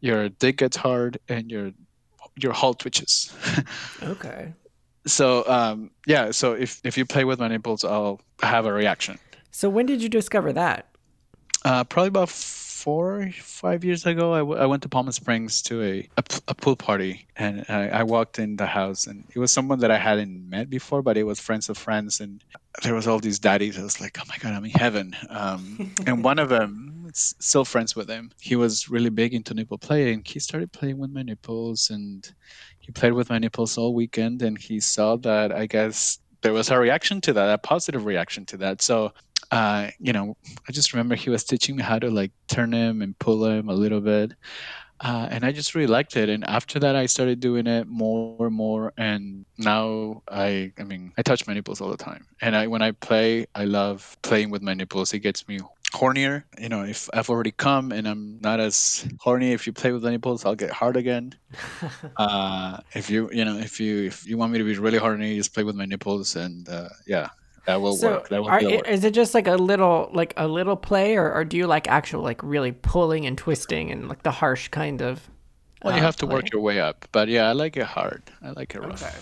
[0.00, 1.72] your dick gets hard and your
[2.40, 3.34] your hull twitches.
[4.02, 4.52] Okay.
[5.06, 6.30] so um, yeah.
[6.30, 9.18] So if if you play with my nipples, I'll have a reaction.
[9.50, 10.86] So when did you discover that?
[11.64, 12.28] Uh, probably about
[12.78, 16.40] four, five years ago, I, w- I went to Palm Springs to a, a, p-
[16.46, 19.90] a pool party, and I, I walked in the house, and it was someone that
[19.90, 22.42] I hadn't met before, but it was friends of friends, and
[22.82, 23.78] there was all these daddies.
[23.78, 25.16] I was like, oh my god, I'm in heaven.
[25.28, 29.78] Um, and one of them, still friends with him, he was really big into nipple
[29.78, 32.30] play, and he started playing with my nipples, and
[32.78, 36.70] he played with my nipples all weekend, and he saw that I guess there was
[36.70, 38.80] a reaction to that, a positive reaction to that.
[38.82, 39.12] So
[39.50, 40.36] uh, you know,
[40.68, 43.68] I just remember he was teaching me how to like turn him and pull him
[43.68, 44.32] a little bit.
[45.00, 46.28] Uh, and I just really liked it.
[46.28, 48.92] And after that, I started doing it more and more.
[48.96, 52.26] And now I, I mean, I touch my nipples all the time.
[52.42, 55.14] And I, when I play, I love playing with my nipples.
[55.14, 55.60] It gets me
[55.92, 56.42] hornier.
[56.58, 60.02] You know, if I've already come and I'm not as horny, if you play with
[60.02, 61.34] the nipples, I'll get hard again.
[62.16, 65.36] Uh, if you, you know, if you, if you want me to be really horny,
[65.36, 66.34] just play with my nipples.
[66.34, 67.28] And uh, yeah,
[67.68, 68.28] that will so work.
[68.30, 68.88] That will are, work.
[68.88, 71.86] is it just like a little like a little play, or, or do you like
[71.86, 75.28] actual like really pulling and twisting and like the harsh kind of?
[75.84, 78.22] Well, you uh, have to work your way up, but yeah, I like it hard.
[78.42, 79.02] I like it rough.
[79.02, 79.14] Okay.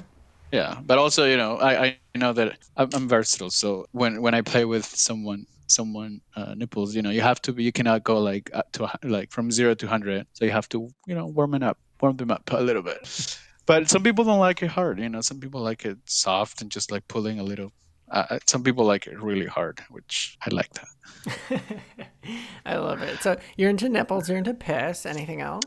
[0.53, 3.51] Yeah, but also, you know, I, I know that I'm, I'm versatile.
[3.51, 7.53] So when when I play with someone, someone uh, nipples, you know, you have to
[7.53, 7.65] be.
[7.65, 10.25] You cannot go like up to like from zero to hundred.
[10.35, 13.39] So you have to, you know, warm it up, warm them up a little bit.
[13.67, 15.01] But some people don't like it hard.
[15.01, 17.73] You know, some people like it soft and just like pulling a little.
[18.11, 21.61] Uh, some people like it really hard, which I like that.
[22.67, 23.21] I love it.
[23.23, 25.07] So you're into nipples, you're into piss.
[25.07, 25.65] Anything else?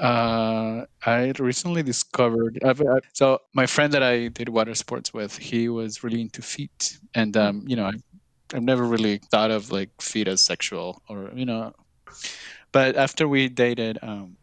[0.00, 2.58] Uh, I recently discovered.
[2.64, 6.42] I've, i so my friend that I did water sports with, he was really into
[6.42, 7.92] feet, and um, you know, I,
[8.54, 11.74] I've never really thought of like feet as sexual, or you know,
[12.72, 14.36] but after we dated, um,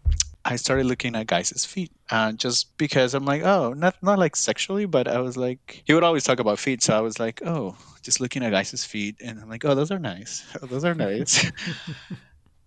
[0.47, 4.35] I started looking at guys' feet, uh, just because I'm like, oh, not not like
[4.35, 7.41] sexually, but I was like, he would always talk about feet, so I was like,
[7.45, 10.85] oh, just looking at guys' feet, and I'm like, oh, those are nice, oh, those
[10.85, 11.51] are nice.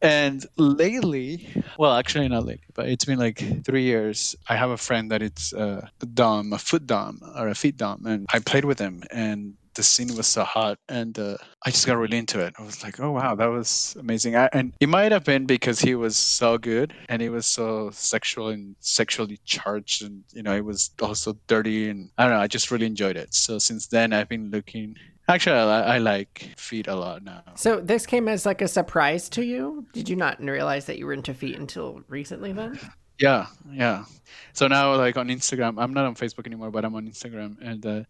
[0.03, 1.47] And lately,
[1.79, 4.35] well, actually not lately, but it's been like three years.
[4.49, 7.77] I have a friend that it's uh, a dom, a foot dom, or a feet
[7.77, 11.71] dom, and I played with him, and the scene was so hot, and uh, I
[11.71, 12.55] just got really into it.
[12.59, 14.37] I was like, oh wow, that was amazing.
[14.37, 17.91] I, and it might have been because he was so good, and he was so
[17.93, 22.41] sexual and sexually charged, and you know, it was also dirty, and I don't know.
[22.41, 23.35] I just really enjoyed it.
[23.35, 24.97] So since then, I've been looking.
[25.29, 27.43] Actually, I, I like feet a lot now.
[27.55, 29.87] So this came as like a surprise to you.
[29.93, 32.53] Did you not realize that you were into feet until recently?
[32.53, 32.81] Then.
[33.21, 34.07] Yeah, yeah.
[34.55, 37.87] So now, like on Instagram, I'm not on Facebook anymore, but I'm on Instagram, and
[37.87, 38.03] uh,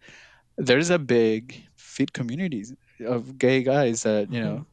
[0.60, 2.64] there's a big feed community
[3.06, 4.56] of gay guys that you mm-hmm.
[4.56, 4.66] know.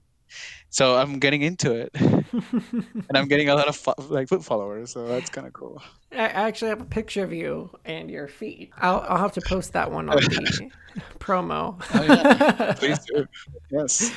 [0.69, 4.91] So I'm getting into it, and I'm getting a lot of fo- like foot followers.
[4.91, 5.82] So that's kind of cool.
[6.11, 8.71] I I actually have a picture of you and your feet.
[8.78, 10.71] I'll, I'll have to post that one on the
[11.19, 11.80] promo.
[12.80, 13.25] Please do.
[13.71, 14.11] Yes.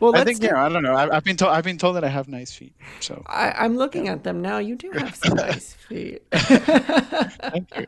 [0.00, 0.64] well, I think do- yeah.
[0.64, 0.94] I don't know.
[0.94, 1.52] I, I've been told.
[1.52, 2.74] I've been told that I have nice feet.
[3.00, 4.58] So I, I'm looking at them now.
[4.58, 6.22] You do have some nice feet.
[6.30, 7.86] thank you.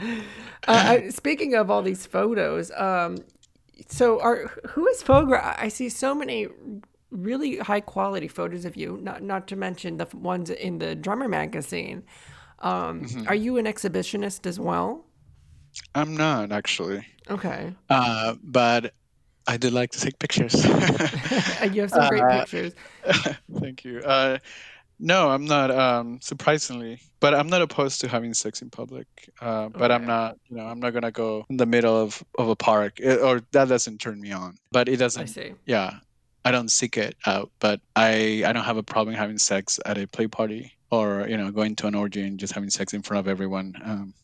[0.00, 0.16] uh,
[0.66, 3.18] I, speaking of all these photos, um,
[3.88, 5.54] so are who is Fogra?
[5.58, 6.48] I see so many
[7.10, 8.98] really high quality photos of you.
[9.02, 12.04] Not not to mention the ones in the drummer magazine.
[12.60, 15.06] Um, Are you an exhibitionist as well?
[15.94, 18.92] I'm not actually, Okay, uh, but
[19.46, 20.54] I do like to take pictures.
[21.72, 22.72] you have some great Uh, pictures.
[23.60, 24.00] Thank you.
[24.00, 24.38] Uh,
[24.98, 25.70] no, I'm not.
[25.70, 29.06] Um, surprisingly, but I'm not opposed to having sex in public.
[29.40, 30.36] Uh, but I'm not.
[30.50, 33.40] You know, I'm not gonna go in the middle of, of a park, eh, or
[33.52, 34.58] that doesn't turn me on.
[34.72, 35.22] But it doesn't.
[35.22, 35.54] I see.
[35.64, 36.00] Yeah,
[36.44, 39.98] I don't seek it out, but I I don't have a problem having sex at
[39.98, 43.02] a play party or you know going to an orgy and just having sex in
[43.02, 43.74] front of everyone.
[43.84, 44.14] Um,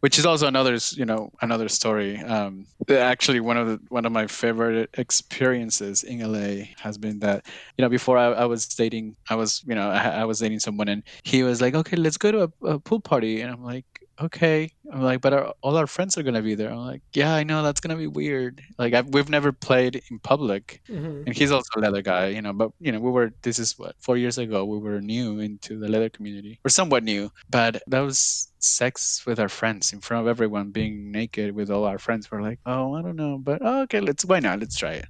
[0.00, 4.12] which is also another you know another story um, actually one of the one of
[4.12, 7.44] my favorite experiences in la has been that
[7.76, 10.60] you know before i, I was dating i was you know I, I, was dating
[10.60, 13.64] someone and he was like okay let's go to a, a pool party and i'm
[13.64, 13.84] like
[14.20, 14.70] okay.
[14.92, 16.70] I'm like, but our, all our friends are gonna be there.
[16.70, 18.62] I'm like, yeah, I know that's gonna be weird.
[18.78, 21.24] Like, I've, we've never played in public, mm-hmm.
[21.26, 22.52] and he's also a leather guy, you know.
[22.52, 23.32] But you know, we were.
[23.42, 24.64] This is what four years ago.
[24.64, 27.30] We were new into the leather community, or somewhat new.
[27.50, 31.84] But that was sex with our friends in front of everyone, being naked with all
[31.84, 32.30] our friends.
[32.30, 34.60] We're like, oh, I don't know, but oh, okay, let's why not?
[34.60, 35.06] Let's try it.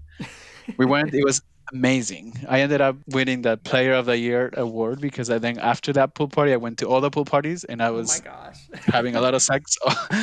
[0.76, 1.14] we went.
[1.14, 1.42] It was
[1.72, 2.34] amazing.
[2.48, 6.14] I ended up winning the Player of the Year award because I think after that
[6.14, 8.50] pool party, I went to all the pool parties and I oh was oh
[8.86, 9.76] having a lot of sex,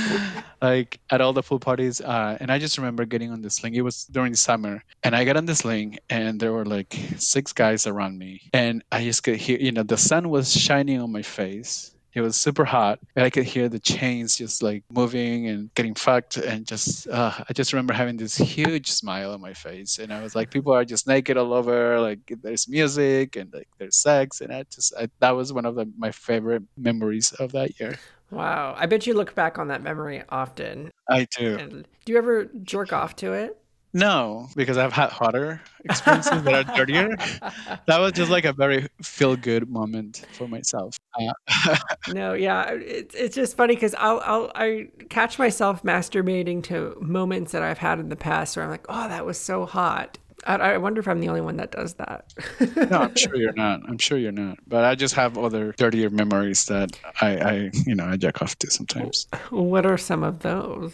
[0.62, 2.02] like at all the pool parties.
[2.02, 3.76] Uh, and I just remember getting on the sling.
[3.76, 6.96] It was during the summer, and I got on the sling, and there were like
[7.18, 11.00] six guys around me, and I just could hear, you know, the sun was shining
[11.02, 13.00] on my face it was super hot.
[13.16, 16.38] And I could hear the chains just like moving and getting fucked.
[16.38, 20.00] And just, uh, I just remember having this huge smile on my face.
[20.00, 22.00] And I was like, people are just naked all over.
[22.00, 24.40] Like there's music and like there's sex.
[24.40, 28.00] And I just, I, that was one of the, my favorite memories of that year.
[28.32, 28.76] Wow.
[28.78, 30.92] I bet you look back on that memory often.
[31.10, 31.58] I do.
[31.58, 33.58] And do you ever jerk off to it?
[33.96, 37.16] No, because I've had hotter experiences that are dirtier.
[37.88, 40.98] that was just like a very feel good moment for myself.
[41.18, 41.78] Uh,
[42.14, 47.54] no, yeah, it's it's just funny because I'll I'll I catch myself masturbating to moments
[47.54, 50.18] that I've had in the past where I'm like, oh, that was so hot.
[50.46, 52.34] I, I wonder if I'm the only one that does that.
[52.76, 53.80] no, I'm sure you're not.
[53.88, 54.58] I'm sure you're not.
[54.68, 58.58] But I just have other dirtier memories that I, I you know, I jack off
[58.60, 59.28] to sometimes.
[59.52, 60.94] What are some of those?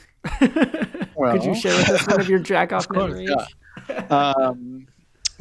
[1.21, 3.29] Well, Could you share with us one of your jack off memories?
[3.87, 4.05] Yeah.
[4.09, 4.87] Um,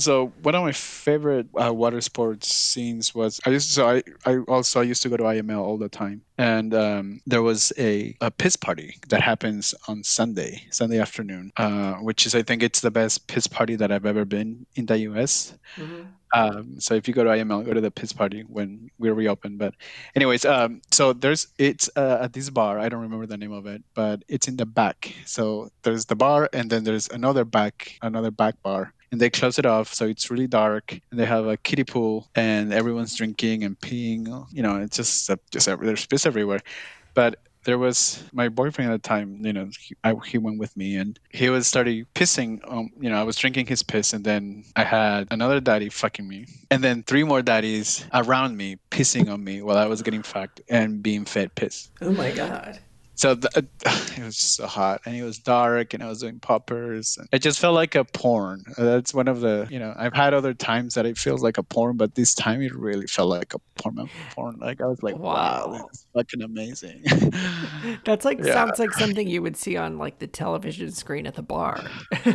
[0.03, 4.03] so one of my favorite uh, water sports scenes was I used to, so I,
[4.27, 6.23] I also I used to go to IML all the time.
[6.39, 11.95] And um, there was a, a piss party that happens on Sunday Sunday afternoon uh,
[11.95, 14.99] which is I think it's the best piss party that I've ever been in the
[15.11, 16.03] US mm-hmm.
[16.35, 19.59] um, so if you go to IML go to the piss party when we reopen.
[19.59, 19.75] But
[20.17, 23.67] anyways um, so there's it's uh, at this bar I don't remember the name of
[23.67, 25.15] it but it's in the back.
[25.27, 29.59] So there's the bar and then there's another back another back bar and they close
[29.59, 33.65] it off so it's really dark and they have a kiddie pool and everyone's drinking
[33.65, 36.61] and peeing you know it's just just there's piss everywhere.
[37.15, 40.75] But there was my boyfriend at the time you know he, I, he went with
[40.77, 44.25] me and he was started pissing um, you know i was drinking his piss and
[44.25, 49.31] then i had another daddy fucking me and then three more daddies around me pissing
[49.31, 51.91] on me while i was getting fucked and being fed piss.
[52.01, 52.81] Oh my god
[53.21, 53.61] so the, uh,
[54.17, 57.29] it was just so hot and it was dark and i was doing poppers and
[57.33, 58.65] it just felt like a porn.
[58.79, 61.63] That's one of the you know i've had other times that it feels like a
[61.63, 64.57] porn but this time it really felt like a porn porn.
[64.59, 65.89] Like i was like wow, wow.
[65.91, 67.03] this is fucking amazing.
[68.05, 68.55] That's like yeah.
[68.55, 71.85] sounds like something you would see on like the television screen at the bar.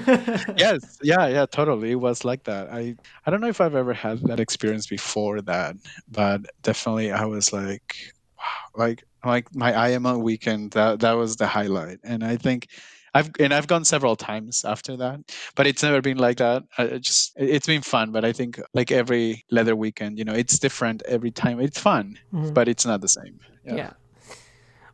[0.58, 1.00] Yes.
[1.02, 1.92] Yeah yeah totally.
[1.92, 2.72] It was like that.
[2.72, 5.76] I i don't know if i've ever had that experience before that
[6.10, 7.96] but definitely i was like
[8.38, 12.68] wow like like my IML weekend that that was the highlight and I think
[13.16, 15.22] I've and I've gone several times after that,
[15.56, 16.64] but it's never been like that.
[16.78, 20.60] I just it's been fun, but I think like every leather weekend, you know, it's
[20.60, 21.62] different every time.
[21.62, 22.52] It's fun, mm-hmm.
[22.52, 23.40] but it's not the same.
[23.66, 23.76] Yeah.
[23.76, 23.94] yeah.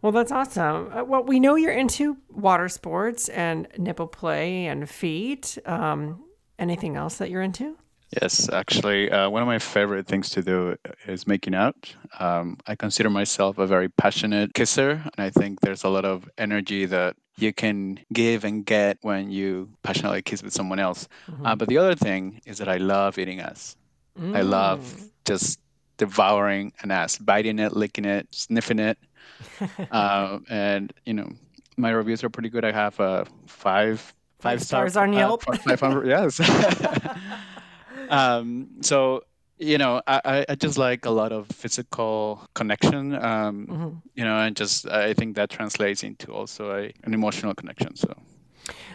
[0.04, 0.92] Well, that's awesome.
[0.94, 5.58] Uh, well, we know you're into water sports and nipple play and feet.
[5.66, 6.24] Um,
[6.60, 7.76] anything else that you're into?
[8.20, 10.76] Yes, actually, uh, one of my favorite things to do
[11.08, 11.96] is making out.
[12.20, 16.30] Um, I consider myself a very passionate kisser, and I think there's a lot of
[16.38, 21.08] energy that you can give and get when you passionately kiss with someone else.
[21.30, 21.46] Mm-hmm.
[21.46, 23.78] Uh, but the other thing is that I love eating ass.
[24.20, 24.36] Mm.
[24.36, 25.10] I love mm.
[25.24, 25.60] just
[25.98, 28.98] devouring an ass, biting it, licking it, sniffing it.
[29.92, 31.32] uh, and, you know,
[31.78, 32.66] my reviews are pretty good.
[32.66, 35.48] I have a five, five, five stars on Yelp.
[35.48, 36.40] Uh, 500, yes.
[38.10, 39.24] um, so
[39.62, 43.14] you know, I, I just like a lot of physical connection.
[43.14, 43.90] Um, mm-hmm.
[44.16, 47.96] You know, and just I think that translates into also a, an emotional connection.
[47.96, 48.14] So,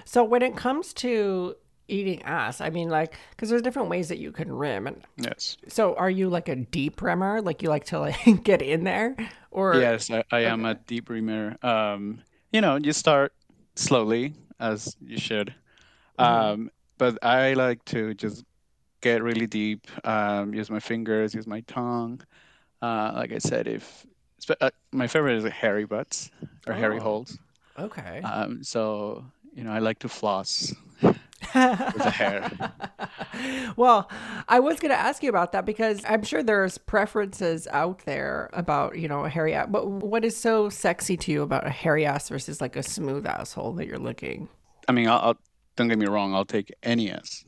[0.05, 1.55] so when it comes to
[1.87, 4.89] eating ass, I mean, like, because there's different ways that you can rim.
[4.89, 5.57] And yes.
[5.69, 7.41] So, are you like a deep rimmer?
[7.41, 9.17] Like you like to like get in there,
[9.53, 11.57] or yes, I, I am a deep rimmer.
[11.63, 12.23] Um,
[12.53, 13.33] you know, you start
[13.77, 15.55] slowly as you should.
[16.19, 16.25] Mm-hmm.
[16.25, 18.45] Um, but I like to just
[19.07, 22.21] get really deep, um, use my fingers, use my tongue.
[22.83, 24.07] Uh, like I said, if
[24.61, 26.31] uh, my favorite is a hairy butts
[26.67, 27.39] or oh, hairy holes.
[27.79, 28.21] Okay.
[28.23, 30.75] Um, so you know, I like to floss.
[31.03, 32.51] with the hair.
[33.77, 34.11] well,
[34.49, 38.51] I was going to ask you about that because I'm sure there's preferences out there
[38.53, 39.69] about, you know, a hairy ass.
[39.71, 43.27] But what is so sexy to you about a hairy ass versus like a smooth
[43.27, 44.49] asshole that you're looking?
[44.89, 45.37] I mean, I'll, I'll
[45.77, 46.35] don't get me wrong.
[46.35, 47.45] I'll take any ass,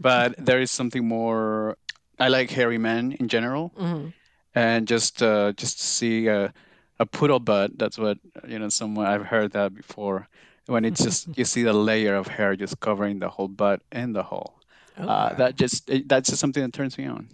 [0.00, 1.76] but there is something more.
[2.18, 4.12] I like hairy men in general, Mhm.
[4.54, 6.52] and just uh, just to see a,
[6.98, 7.78] a poodle butt.
[7.78, 8.68] That's what you know.
[8.68, 10.28] Someone I've heard that before.
[10.66, 14.14] When it's just you see the layer of hair just covering the whole butt and
[14.14, 14.54] the hole.
[14.98, 17.28] Uh, that just it, that's just something that turns me on.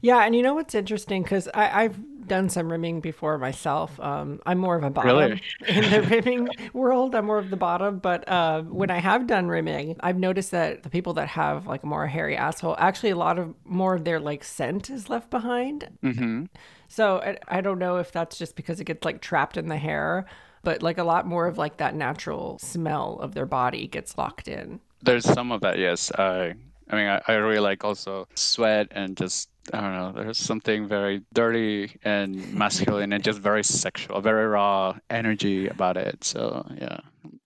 [0.00, 1.96] Yeah, and you know what's interesting because I've
[2.28, 3.98] done some rimming before myself.
[4.00, 5.42] Um, I'm more of a bottom Really?
[5.66, 7.14] in the rimming world.
[7.14, 10.82] I'm more of the bottom, but uh, when I have done rimming, I've noticed that
[10.84, 14.04] the people that have like a more hairy asshole, actually a lot of more of
[14.04, 15.88] their like scent is left behind.
[16.02, 16.44] hmm
[16.88, 19.76] So I, I don't know if that's just because it gets like trapped in the
[19.78, 20.26] hair,
[20.62, 24.48] but like a lot more of like that natural smell of their body gets locked
[24.48, 24.80] in.
[25.02, 26.10] There's some of that, yes.
[26.12, 26.54] I
[26.90, 30.12] I mean, I, I really like also sweat and just I don't know.
[30.12, 36.24] There's something very dirty and masculine and just very sexual, very raw energy about it.
[36.24, 37.00] So yeah,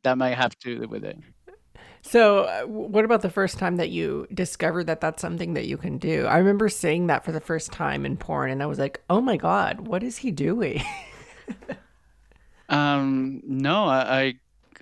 [0.04, 1.18] that might have to do with it.
[2.04, 5.76] So, uh, what about the first time that you discovered that that's something that you
[5.76, 6.26] can do?
[6.26, 9.20] I remember seeing that for the first time in porn, and I was like, "Oh
[9.20, 10.82] my god, what is he doing?"
[12.68, 14.34] Um, no, I,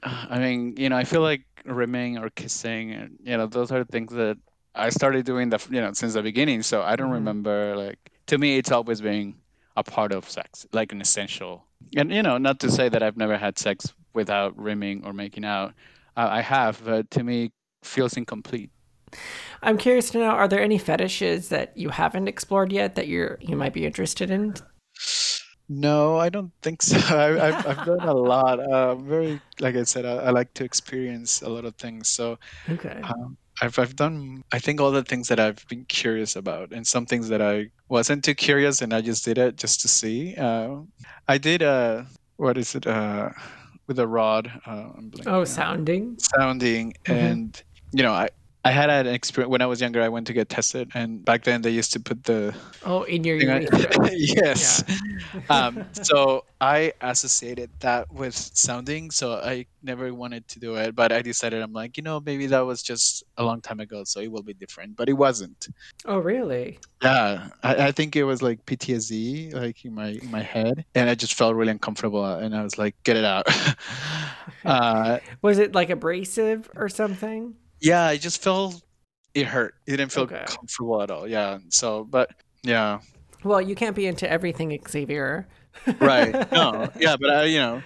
[0.02, 3.72] I, I mean, you know, I feel like rimming or kissing, and you know, those
[3.72, 4.38] are things that
[4.74, 6.62] I started doing the, you know, since the beginning.
[6.62, 7.10] So I don't Mhm.
[7.10, 7.98] remember like
[8.28, 9.34] to me, it's always been
[9.76, 11.66] a part of sex, like an essential.
[11.96, 15.44] And you know, not to say that I've never had sex without rimming or making
[15.44, 15.74] out.
[16.16, 17.52] Uh, I have, but to me,
[17.82, 18.70] feels incomplete.
[19.62, 23.38] I'm curious to know: Are there any fetishes that you haven't explored yet that you're
[23.40, 24.54] you might be interested in?
[25.68, 26.96] No, I don't think so.
[27.16, 28.58] I, I've, I've done a lot.
[28.60, 32.08] Uh, very, like I said, I, I like to experience a lot of things.
[32.08, 33.10] So Okay.
[33.10, 36.86] um, I've, I've done, I think, all the things that I've been curious about, and
[36.86, 40.34] some things that I wasn't too curious, and I just did it just to see.
[40.36, 40.82] Uh,
[41.28, 42.04] I did, uh,
[42.36, 43.30] what is it, uh,
[43.86, 44.90] with a rod, uh,
[45.26, 46.16] Oh, sounding.
[46.18, 47.16] sounding, Mhm.
[47.16, 48.28] and you know, I.
[48.62, 50.02] I had an experience when I was younger.
[50.02, 52.54] I went to get tested, and back then they used to put the
[52.84, 54.10] Oh, in your thing on- urethra.
[54.14, 54.84] yes.
[55.48, 60.94] um, so I associated that with sounding, so I never wanted to do it.
[60.94, 64.04] But I decided I'm like, you know, maybe that was just a long time ago,
[64.04, 64.94] so it will be different.
[64.94, 65.68] But it wasn't.
[66.04, 66.78] oh, really?
[67.02, 71.08] Yeah, I, I think it was like PTSD, like in my in my head, and
[71.08, 73.46] I just felt really uncomfortable, and I was like, get it out.
[74.66, 77.54] uh, Was it like abrasive or something?
[77.80, 78.82] Yeah, I just felt
[79.34, 79.74] it hurt.
[79.86, 80.44] It didn't feel Okay.
[80.46, 81.26] comfortable at all.
[81.28, 81.58] Yeah.
[81.70, 82.30] So, but
[82.62, 83.00] yeah,
[83.44, 85.46] Well, you can't be into everything, Xavier.
[86.00, 87.80] right no yeah but i you know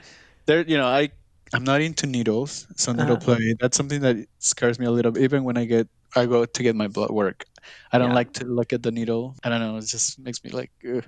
[0.47, 1.09] there you know i
[1.53, 3.37] i'm not into needles so needle Uh-huh.
[3.37, 5.87] play that's something that scares me a little bit even when i get
[6.17, 7.45] i go to get my blood work
[7.93, 8.15] i don't Yeah.
[8.17, 11.05] like to look at the needle i don't know it just makes me like ugh.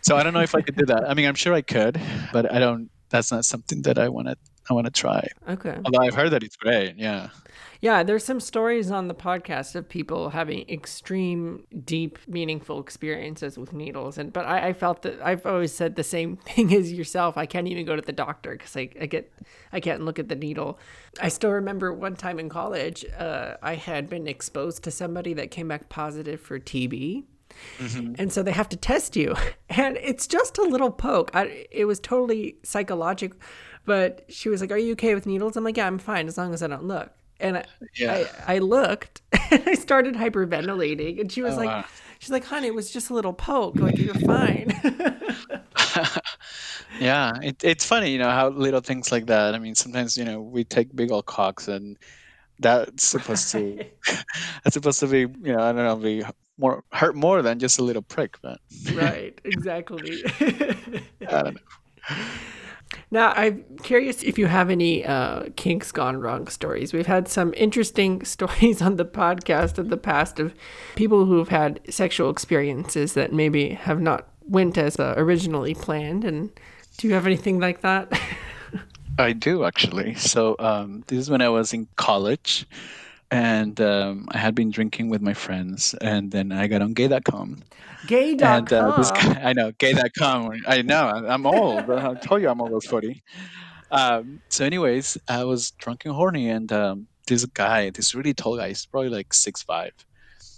[0.00, 2.00] so i don't know if i could do that i mean i'm sure i could
[2.32, 4.36] but i don't that's not something that i want to
[4.70, 5.76] i want to try Okay.
[5.84, 7.28] although i've heard that it's great yeah
[7.80, 13.74] Yeah, there's some stories on the podcast of people having extreme, deep, meaningful experiences with
[13.74, 14.16] needles.
[14.16, 17.36] And but I, I felt that I've always said the same thing as yourself.
[17.36, 19.30] I can't even go to the doctor because I, I get
[19.70, 20.78] I can't look at the needle.
[21.20, 25.50] I still remember one time in college, uh, I had been exposed to somebody that
[25.50, 27.24] came back positive for TB.
[28.18, 29.34] And so they have to test you.
[29.76, 31.30] And it's just a little poke.
[31.34, 33.38] I, it was totally psychological.
[33.84, 35.56] But she was like, Are you okay with needles?
[35.56, 37.10] I'm like, Yeah, I'm fine as long as I don't look.
[37.40, 37.64] And I,
[37.96, 38.26] Yeah.
[38.46, 41.20] I, I looked and I started hyperventilating.
[41.20, 41.84] And she was Oh, like, wow.
[42.18, 43.76] She's like, Honey, it was just a little poke.
[43.76, 44.72] Like, you're fine.
[47.00, 49.54] yeah, it, it's funny, you know, how little things like that.
[49.54, 51.98] I mean, sometimes, you know, we take big old cocks and
[52.60, 53.84] that's supposed to
[54.62, 56.22] that's supposed to be, you know, I don't know, be
[56.56, 58.60] more hurt more than just a little prick, but
[58.94, 60.22] right, exactly.
[60.40, 61.60] I don't know.
[63.10, 66.92] Now, I'm curious if you have any uh, kinks gone wrong stories.
[66.92, 70.54] We've had some interesting stories on the podcast in the past of
[70.94, 76.24] people who've had sexual experiences that maybe have not went as uh, originally planned.
[76.24, 76.50] And
[76.98, 78.12] do you have anything like that?
[79.18, 80.14] I do actually.
[80.14, 82.66] So um, this is when I was in college,
[83.30, 87.62] and um, I had been drinking with my friends, and then I got on Gay.com,
[88.06, 88.56] Gay.com.
[88.58, 90.62] and uh, this guy, I know Gay.com.
[90.66, 91.90] I know I'm old.
[91.90, 93.22] I told you I'm almost forty.
[93.90, 98.56] Um, so, anyways, I was drunk and horny, and um, this guy, this really tall
[98.56, 99.92] guy, he's probably like six five.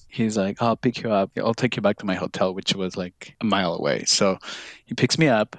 [0.08, 1.30] He's like, "I'll pick you up.
[1.36, 4.38] I'll take you back to my hotel, which was like a mile away." So
[4.84, 5.56] he picks me up,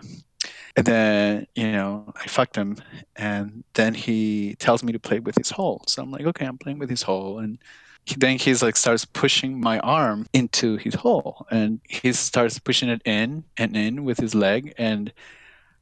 [0.77, 2.77] And then, you know, I fucked him.
[3.15, 5.83] And then he tells me to play with his hole.
[5.87, 7.39] So I'm like, okay, I'm playing with his hole.
[7.39, 7.59] And
[8.05, 11.47] he, then he's like starts pushing my arm into his hole.
[11.51, 14.73] And he starts pushing it in and in with his leg.
[14.77, 15.11] And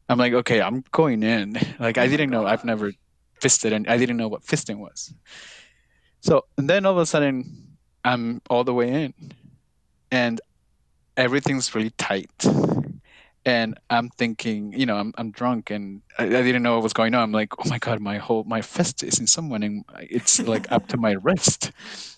[0.09, 1.53] i'm like okay i'm going in.
[1.79, 2.45] Like Oh i didn't know.
[2.45, 2.93] I've never
[3.41, 5.13] fisted and i didn't know what fisting was.
[6.21, 9.13] So and then all of a sudden i'm all the way in.
[10.11, 10.41] And
[11.17, 12.45] everything's really tight
[13.45, 16.93] and i'm thinking you know i'm, I'm drunk and I, I didn't know what was
[16.93, 17.21] going on.
[17.21, 20.71] I'm like oh my god my whole my fist is in someone and it's like
[20.71, 21.71] up to my wrist.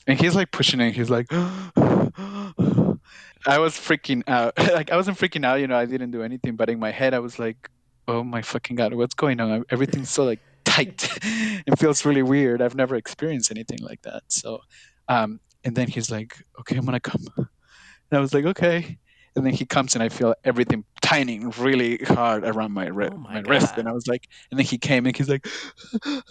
[0.07, 4.53] And he's like pushing it he's like i was freaking out.
[4.73, 7.13] Like i wasn't freaking out you know i didn't do anything but in my head
[7.13, 7.69] i was like
[8.07, 9.65] oh my fucking god what's going on?
[9.69, 12.61] Everything's so like tight it feels really weird.
[12.61, 14.23] I've never experienced anything like that.
[14.29, 14.61] So
[15.09, 17.25] um and then he's like okay i'm gonna come.
[17.37, 18.97] And i was like okay
[19.37, 23.17] and then he comes and I feel everything tightening really hard around my, ri- Oh
[23.17, 23.77] my my wrist.
[23.77, 25.47] And I was like, and then he came and he's like,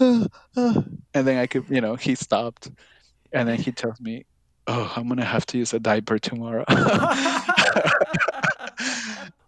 [0.00, 0.28] and
[1.14, 2.70] then I could, you know, he stopped,
[3.32, 4.26] and then he tells me,
[4.66, 6.64] "Oh, I'm gonna have to use a diaper tomorrow."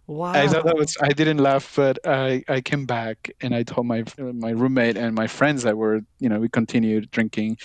[0.07, 0.31] wow.
[0.33, 0.97] I thought that was.
[1.01, 5.15] I didn't laugh, but I I came back and I told my my roommate and
[5.15, 7.57] my friends that were, you know, we continued drinking.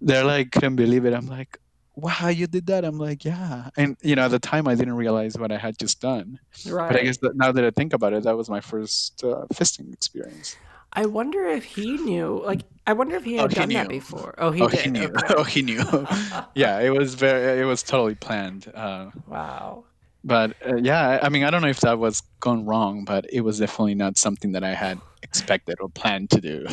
[0.00, 1.14] They're like, couldn't believe it.
[1.14, 1.58] I'm like,
[1.96, 2.84] wow, you did that.
[2.84, 3.70] I'm like, yeah.
[3.76, 6.38] And you know, at the time, I didn't realize what I had just done.
[6.68, 6.90] right.
[6.90, 9.46] But I guess that now that I think about it, that was my first uh,
[9.52, 10.56] fisting experience.
[10.96, 12.40] I wonder if he knew.
[12.44, 14.34] Like, I wonder if he Oh, had he done that before.
[14.38, 14.80] Oh, he oh, did.
[14.80, 15.06] he knew.
[15.06, 15.34] Okay.
[15.36, 15.82] Oh, he knew.
[16.54, 17.60] yeah, it was very.
[17.60, 18.70] It was totally planned.
[18.74, 19.84] Uh, wow.
[20.22, 23.40] but uh, yeah, I mean, I don't know if that was gone wrong, but it
[23.40, 26.66] was definitely not something that I had expected or planned to do.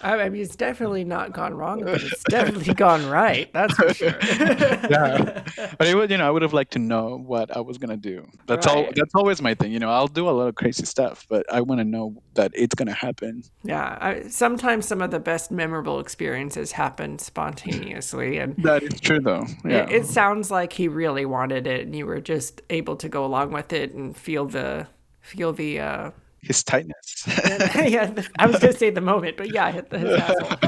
[0.00, 3.52] I mean, it's definitely not gone wrong, but it's definitely gone right.
[3.52, 4.16] That's for sure.
[4.22, 5.42] yeah,
[5.76, 7.96] but it would, you know, I would have liked to know what I was gonna
[7.96, 8.26] do.
[8.46, 8.84] That's all.
[8.84, 8.94] Right.
[8.94, 9.72] That's always my thing.
[9.72, 12.52] You know, I'll do a lot of crazy stuff, but I want to know that
[12.54, 13.42] it's gonna happen.
[13.64, 13.98] Yeah.
[14.00, 19.46] I, sometimes some of the best memorable experiences happen spontaneously, and That is true, though.
[19.64, 19.82] Yeah.
[19.82, 23.24] it, it sounds like he really wanted it, and you were just able to go
[23.24, 24.86] along with it and feel the
[25.28, 25.80] feel the.
[25.80, 26.10] Uh,
[26.40, 27.24] His tightness.
[27.74, 30.58] yeah, I was gonna say the moment, but yeah, hit the his asshole.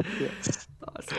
[0.20, 0.68] yes.
[0.96, 1.18] Awesome.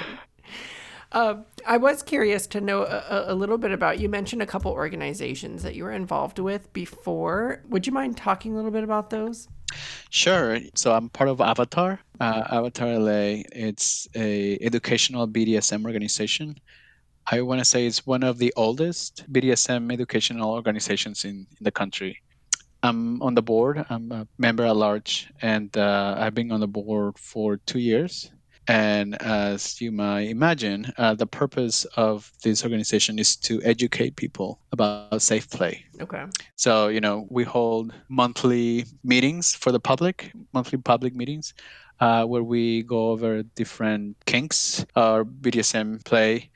[1.14, 4.00] Um, I was curious to know a, a little bit about.
[4.00, 7.62] You mentioned a couple organizations that you were involved with before.
[7.70, 9.48] Would you mind talking a little bit about those?
[10.10, 10.60] Sure.
[10.76, 12.00] So I'm part of Avatar.
[12.20, 13.44] Uh, Avatar LA.
[13.52, 16.60] It's a educational BDSM organization.
[17.28, 21.72] I want to say it's one of the oldest BDSM educational organizations in, in the
[21.72, 22.22] country.
[22.84, 23.86] I'm on the board.
[23.90, 28.32] I'm a member at large, and uh, I've been on the board for two years.
[28.68, 34.60] And as you might imagine, uh, the purpose of this organization is to educate people
[34.72, 35.84] about safe play.
[36.00, 36.26] Okay.
[36.56, 41.54] So, you know, we hold monthly meetings for the public, monthly public meetings,
[42.00, 46.51] uh, where we go over different kinks or BDSM play.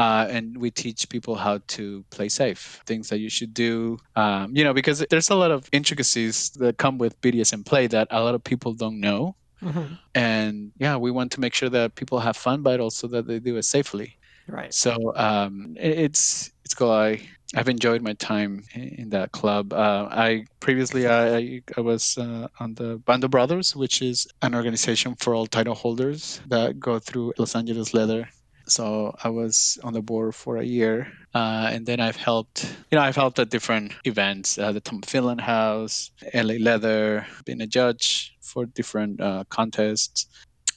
[0.00, 3.98] Uh, and we teach people how to play safe, things that you should do.
[4.16, 8.08] Um, you know, because there's a lot of intricacies that come with BDSM play that
[8.10, 9.36] a lot of people don't know.
[9.62, 9.98] Mhm.
[10.14, 13.38] And yeah, we want to make sure that people have fun, but also that they
[13.40, 14.16] do it safely.
[14.48, 14.72] Right.
[14.72, 16.90] So um, it's it's cool.
[16.90, 17.20] I
[17.54, 19.72] I've enjoyed my time in that club.
[19.72, 25.14] Uh, I previously I I was uh, on the Bando Brothers, which is an organization
[25.16, 28.28] for all title holders that go through Los Angeles Leather.
[28.70, 32.64] So I was on the board for a year, uh, and then I've helped.
[32.90, 37.60] You know, I've helped at different events, uh, the Tom Finland House, LA Leather, been
[37.60, 40.26] a judge for different uh, contests.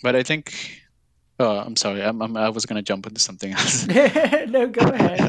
[0.02, 0.82] But I think
[1.40, 2.02] Oh, I'm sorry.
[2.04, 3.88] I'm, I'm, I was going to jump into something else.
[3.88, 5.20] no, go ahead.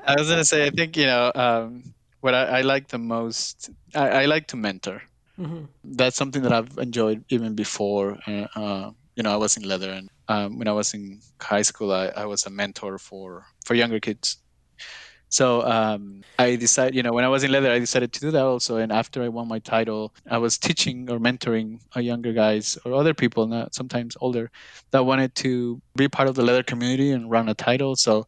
[0.06, 2.98] I was going to say, I think, you know, um, what I, I like the
[2.98, 5.02] most, I, I like to mentor.
[5.38, 5.68] Mhm.
[5.84, 8.18] That's something that I've enjoyed even before.
[8.26, 11.62] Uh, uh, you know, I was in leather, and um, when I was in high
[11.62, 14.36] school, I, I was a mentor for for younger kids.
[15.28, 18.30] So um, I decided, you know, when I was in leather, I decided to do
[18.30, 18.76] that also.
[18.76, 23.12] And after I won my title, I was teaching or mentoring younger guys or other
[23.12, 24.50] people, not sometimes older,
[24.92, 27.96] that wanted to be part of the leather community and run a title.
[27.96, 28.26] So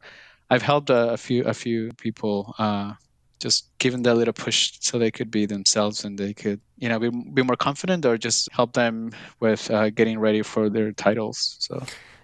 [0.51, 2.55] I've helped a, a few a few people.
[2.59, 2.95] Uh,
[3.39, 6.99] just giving that little push so they could be themselves and they could you know
[6.99, 11.57] be, be more confident or just help them with uh, getting ready for their titles
[11.61, 11.83] so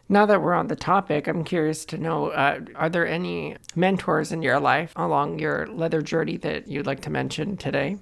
[0.08, 4.32] Now that we're on the topic, I'm curious to know uh, are there any mentors
[4.32, 7.96] in your life along your leather journey that you'd like to mention today?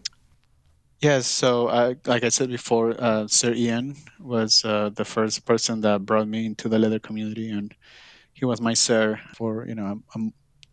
[1.01, 5.81] Yes, so uh, like I said before, uh, Sir Ian was uh, the first person
[5.81, 7.75] that brought me into the leather community, and
[8.35, 10.31] he was my sir for you know a, a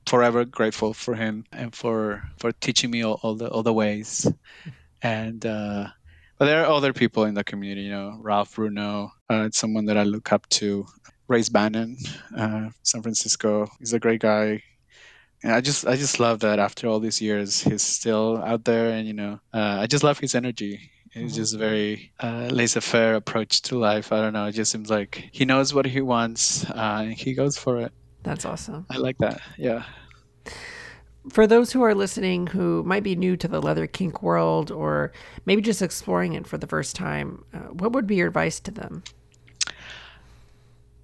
[0.10, 4.28] forever grateful for him and for for teaching me all, all the all the ways.
[5.02, 5.88] And uh,
[6.38, 7.84] but there are other people in the community.
[7.84, 10.86] You know, Ralph Bruno, uh, it's someone that I look up to.
[11.30, 11.96] Race Bannon,
[12.36, 13.70] uh, San Francisco.
[13.78, 14.64] He's a great guy.
[15.44, 18.90] And I just I just love that after all these years he's still out there
[18.90, 20.92] and you know uh, I just love his energy.
[21.12, 24.12] He's just very uh, laissez-faire approach to life.
[24.12, 24.48] I don't know.
[24.48, 27.94] It just seems like he knows what he wants uh, and he goes for it.
[28.24, 28.86] That's awesome.
[28.90, 29.42] I like that.
[29.58, 29.84] Yeah.
[31.30, 35.12] For those who are listening who might be new to the leather kink world or
[35.46, 38.72] maybe just exploring it for the first time, uh, what would be your advice to
[38.72, 39.04] them?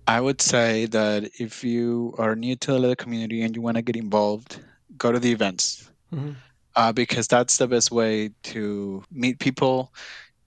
[0.07, 3.75] I would say that if you are new to the leather community and you want
[3.77, 4.59] to get involved,
[4.97, 6.31] go to the events Mm-hmm.
[6.75, 9.91] uh, because that's the best way to meet people,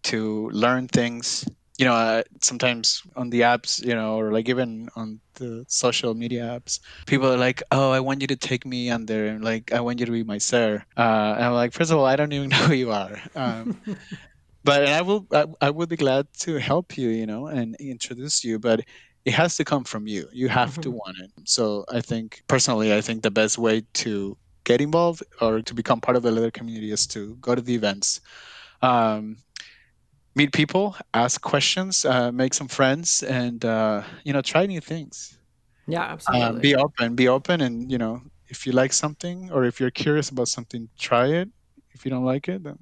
[0.05, 1.45] to learn things.
[1.79, 6.15] You know, uh, sometimes on the apps, you know, or like even on the social
[6.15, 9.81] media apps, people are like, "Oh, I want you to take me under, like, I
[9.81, 12.33] want you to be my sir." Uh, and I'm like, first of all, I don't
[12.33, 13.17] even know who you are.
[13.37, 13.77] Um,
[14.65, 17.77] but and I will, I, I would be glad to help you, you know, and
[17.81, 18.59] introduce you.
[18.59, 18.83] But
[19.25, 20.29] it has to come from you.
[20.33, 20.93] You have to Mhm.
[20.93, 21.31] want it.
[21.47, 26.01] So I think personally, I think the best way to get involved or to become
[26.01, 28.21] part of the leather community is to go to the events,
[28.83, 29.39] um,
[30.35, 35.39] meet people, ask questions, uh, make some friends, and uh, you know, try new things.
[35.87, 36.61] Yeah, Um, absolutely.
[36.61, 40.31] be open, be open, and you know, if you like something or if you're curious
[40.31, 41.49] about something, try it.
[41.93, 42.79] If you don't like it, then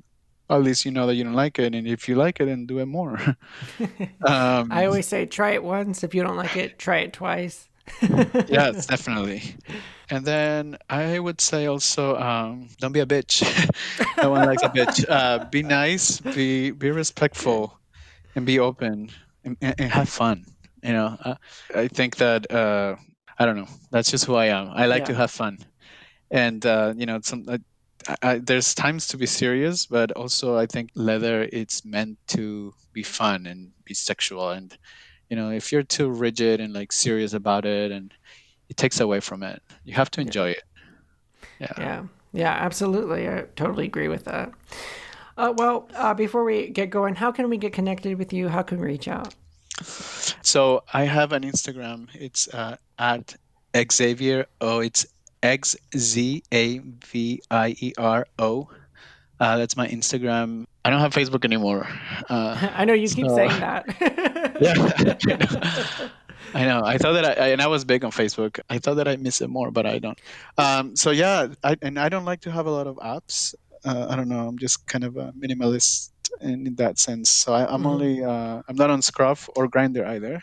[0.50, 2.66] at least you know that you don't like it, and if you like it, then
[2.66, 3.18] do it more.
[4.26, 6.02] um, I always say try it once.
[6.04, 7.68] If you don't like it, try it twice.
[8.48, 9.42] yes, definitely.
[10.10, 13.42] And then I would say also, um, don't be a bitch.
[14.22, 15.04] no one likes a bitch.
[15.08, 17.78] Uh, be nice, be be respectful,
[18.34, 19.10] and be open,
[19.44, 20.44] and, and, and have fun.
[20.82, 21.34] You know, uh,
[21.74, 22.96] I think that uh,
[23.38, 23.68] I don't know.
[23.90, 24.70] That's just who I am.
[24.72, 25.58] I like to have fun,
[26.30, 27.44] and uh, you know, some.
[27.48, 27.58] I,
[28.22, 33.02] I, there's times to be serious, but also I think leather it's meant to be
[33.02, 34.50] fun and be sexual.
[34.50, 34.76] And
[35.30, 38.12] you know, if you're too rigid and like serious about it, and
[38.68, 39.62] it takes away from it.
[39.84, 40.26] You have to Yeah.
[40.26, 40.62] enjoy it.
[41.58, 41.72] Yeah.
[41.78, 43.28] Yeah, yeah, absolutely.
[43.28, 44.52] I totally agree with that.
[45.38, 48.48] Uh, well, uh, before we get going, how can we get connected with you?
[48.48, 49.34] How can we reach out?
[50.42, 52.08] So I have an Instagram.
[52.14, 53.36] It's uh, at
[53.92, 54.46] Xavier.
[54.60, 55.06] Oh, it's
[55.42, 58.68] X Z A V I E R O.
[59.40, 60.66] Uh, that's my Instagram.
[60.84, 61.86] I don't have Facebook anymore.
[62.28, 63.84] Uh, I know you keep So- saying that.
[64.58, 66.08] Yeah.
[66.54, 66.82] I know.
[66.84, 68.58] I thought that I, I- and I was big on Facebook.
[68.70, 70.18] I thought that I miss it more, but I don't.
[70.56, 73.54] Um, so yeah, I, and I don't like to have a lot of apps.
[73.84, 74.46] Uh, I don't know.
[74.48, 76.10] I'm just kind of a minimalist
[76.40, 77.28] in, in that sense.
[77.30, 77.86] So I, I'm Mhm.
[77.86, 80.42] only uh, I'm not on Scruff or Grindr either.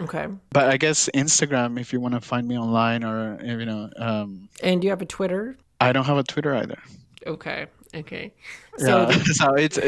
[0.00, 0.26] okay.
[0.50, 4.48] But I guess Instagram, if you want to find me online, or you know, um,
[4.62, 5.56] And do you have a Twitter?
[5.80, 6.78] I don't have a Twitter either.
[7.26, 7.66] Okay.
[7.94, 8.32] Okay.
[8.78, 9.22] So, Yeah.
[9.32, 9.78] so it's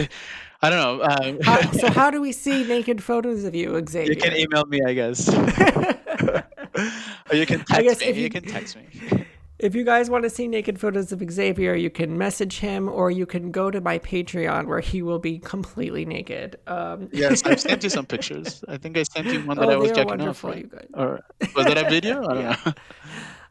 [0.62, 1.02] I don't know.
[1.04, 4.12] Um, how, so how do we see naked photos of you, Xavier?
[4.12, 5.28] you can email me, I guess,
[7.30, 8.06] or you can text I guess me.
[8.06, 9.26] if you you- can text me.
[9.60, 13.12] If you guys want to see naked photos of Xavier, you can message him or
[13.12, 16.56] you can go to my Patreon where he will be completely naked.
[16.66, 18.64] Um, Yes, I've sent you some pictures.
[18.66, 20.58] I think I sent you one that oh, I was checking off, right?
[20.58, 20.88] you guys.
[20.94, 21.20] Or
[21.54, 22.24] was that a video?
[22.28, 22.56] I don't Yeah.
[22.66, 22.72] know.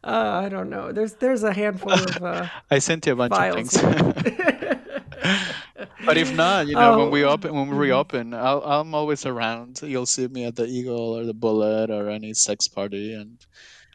[0.04, 0.92] Uh, I don't know.
[0.92, 2.22] There's there's a handful of.
[2.22, 3.78] Uh, I sent you a bunch of things.
[6.06, 9.26] but if not, you know, when we Oh, open, when we reopen, I'll, I'm always
[9.26, 9.82] around.
[9.82, 13.46] You'll see me at the Eagle or the Bullet or any sex party, and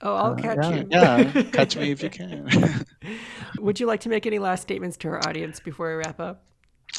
[0.02, 0.86] oh, I'll uh, catch yeah, you.
[0.90, 2.48] yeah, catch me if you can.
[3.58, 6.44] Would you like to make any last statements to our audience before we wrap up?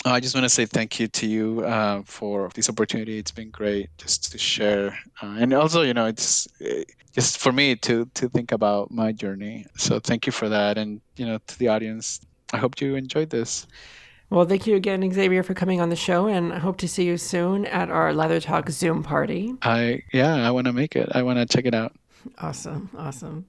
[0.06, 3.18] Oh, I just want to say thank you to you uh, for this opportunity.
[3.18, 6.84] It's been great just to share, uh, and also, you know, it's uh,
[7.14, 9.66] just for me to to think about my journey.
[9.78, 12.22] So thank you for that, and you know, to the audience,
[12.54, 13.68] I hope you enjoyed this.
[14.30, 17.04] Well, thank you again, Xavier, for coming on the show, and I hope to see
[17.04, 19.54] you soon at our Leather Talk Zoom party.
[19.64, 21.10] I yeah, I want to make it.
[21.14, 21.94] I want to check it out.
[22.38, 22.90] Awesome.
[22.98, 23.46] Awesome.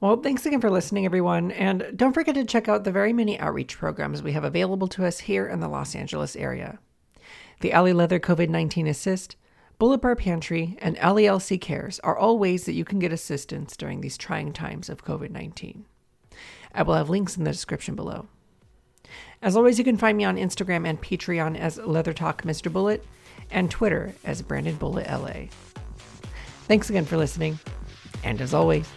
[0.00, 1.50] Well, thanks again for listening, everyone.
[1.50, 5.04] And don't forget to check out the very many outreach programs we have available to
[5.04, 6.78] us here in the Los Angeles area
[7.60, 9.34] the LA Leather COVID 19 Assist,
[9.80, 14.00] Bullet Bar Pantry, and LELC Cares are all ways that you can get assistance during
[14.00, 15.84] these trying times of COVID 19.
[16.72, 18.28] I will have links in the description below.
[19.42, 22.72] As always, you can find me on Instagram and Patreon as Leather Talk Mr.
[22.72, 23.04] Bullet
[23.50, 25.48] and Twitter as Brandon Bullet LA.
[26.68, 27.58] Thanks again for listening.
[28.22, 28.88] And as always,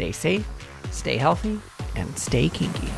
[0.00, 0.48] Stay safe,
[0.92, 1.60] stay healthy,
[1.94, 2.88] and stay kinky.